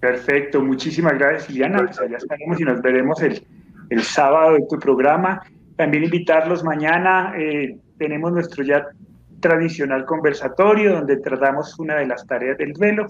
[0.00, 1.84] Perfecto, muchísimas gracias, Liliana.
[1.84, 3.44] Pues allá estaremos y nos veremos el,
[3.90, 5.42] el sábado en tu programa.
[5.78, 7.32] También invitarlos mañana.
[7.38, 8.88] Eh, tenemos nuestro ya
[9.40, 13.06] tradicional conversatorio donde tratamos una de las tareas del velo.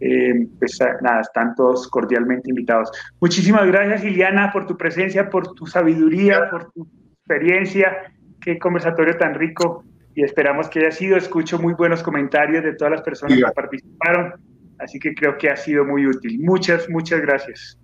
[0.00, 2.90] Eh, pues ah, nada, están todos cordialmente invitados.
[3.20, 6.88] Muchísimas gracias, Liliana, por tu presencia, por tu sabiduría, por tu
[7.18, 8.10] experiencia.
[8.40, 9.84] Qué conversatorio tan rico
[10.14, 11.18] y esperamos que haya sido.
[11.18, 14.32] Escucho muy buenos comentarios de todas las personas que participaron,
[14.78, 16.38] así que creo que ha sido muy útil.
[16.40, 17.78] Muchas, muchas gracias.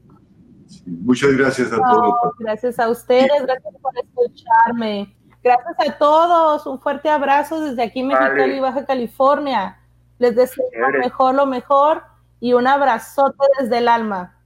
[0.86, 2.14] Muchas gracias a todos.
[2.38, 5.14] Gracias a ustedes, gracias por escucharme.
[5.42, 6.66] Gracias a todos.
[6.66, 9.78] Un fuerte abrazo desde aquí, Mexicali, Baja California.
[10.18, 12.02] Les deseo lo mejor, lo mejor
[12.40, 14.38] y un abrazote desde el alma.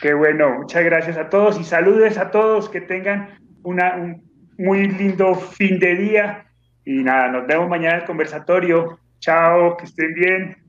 [0.00, 0.60] Qué bueno.
[0.60, 2.68] Muchas gracias a todos y saludes a todos.
[2.68, 4.22] Que tengan una, un
[4.58, 6.46] muy lindo fin de día.
[6.84, 8.98] Y nada, nos vemos mañana en el conversatorio.
[9.20, 10.63] Chao, que estén bien.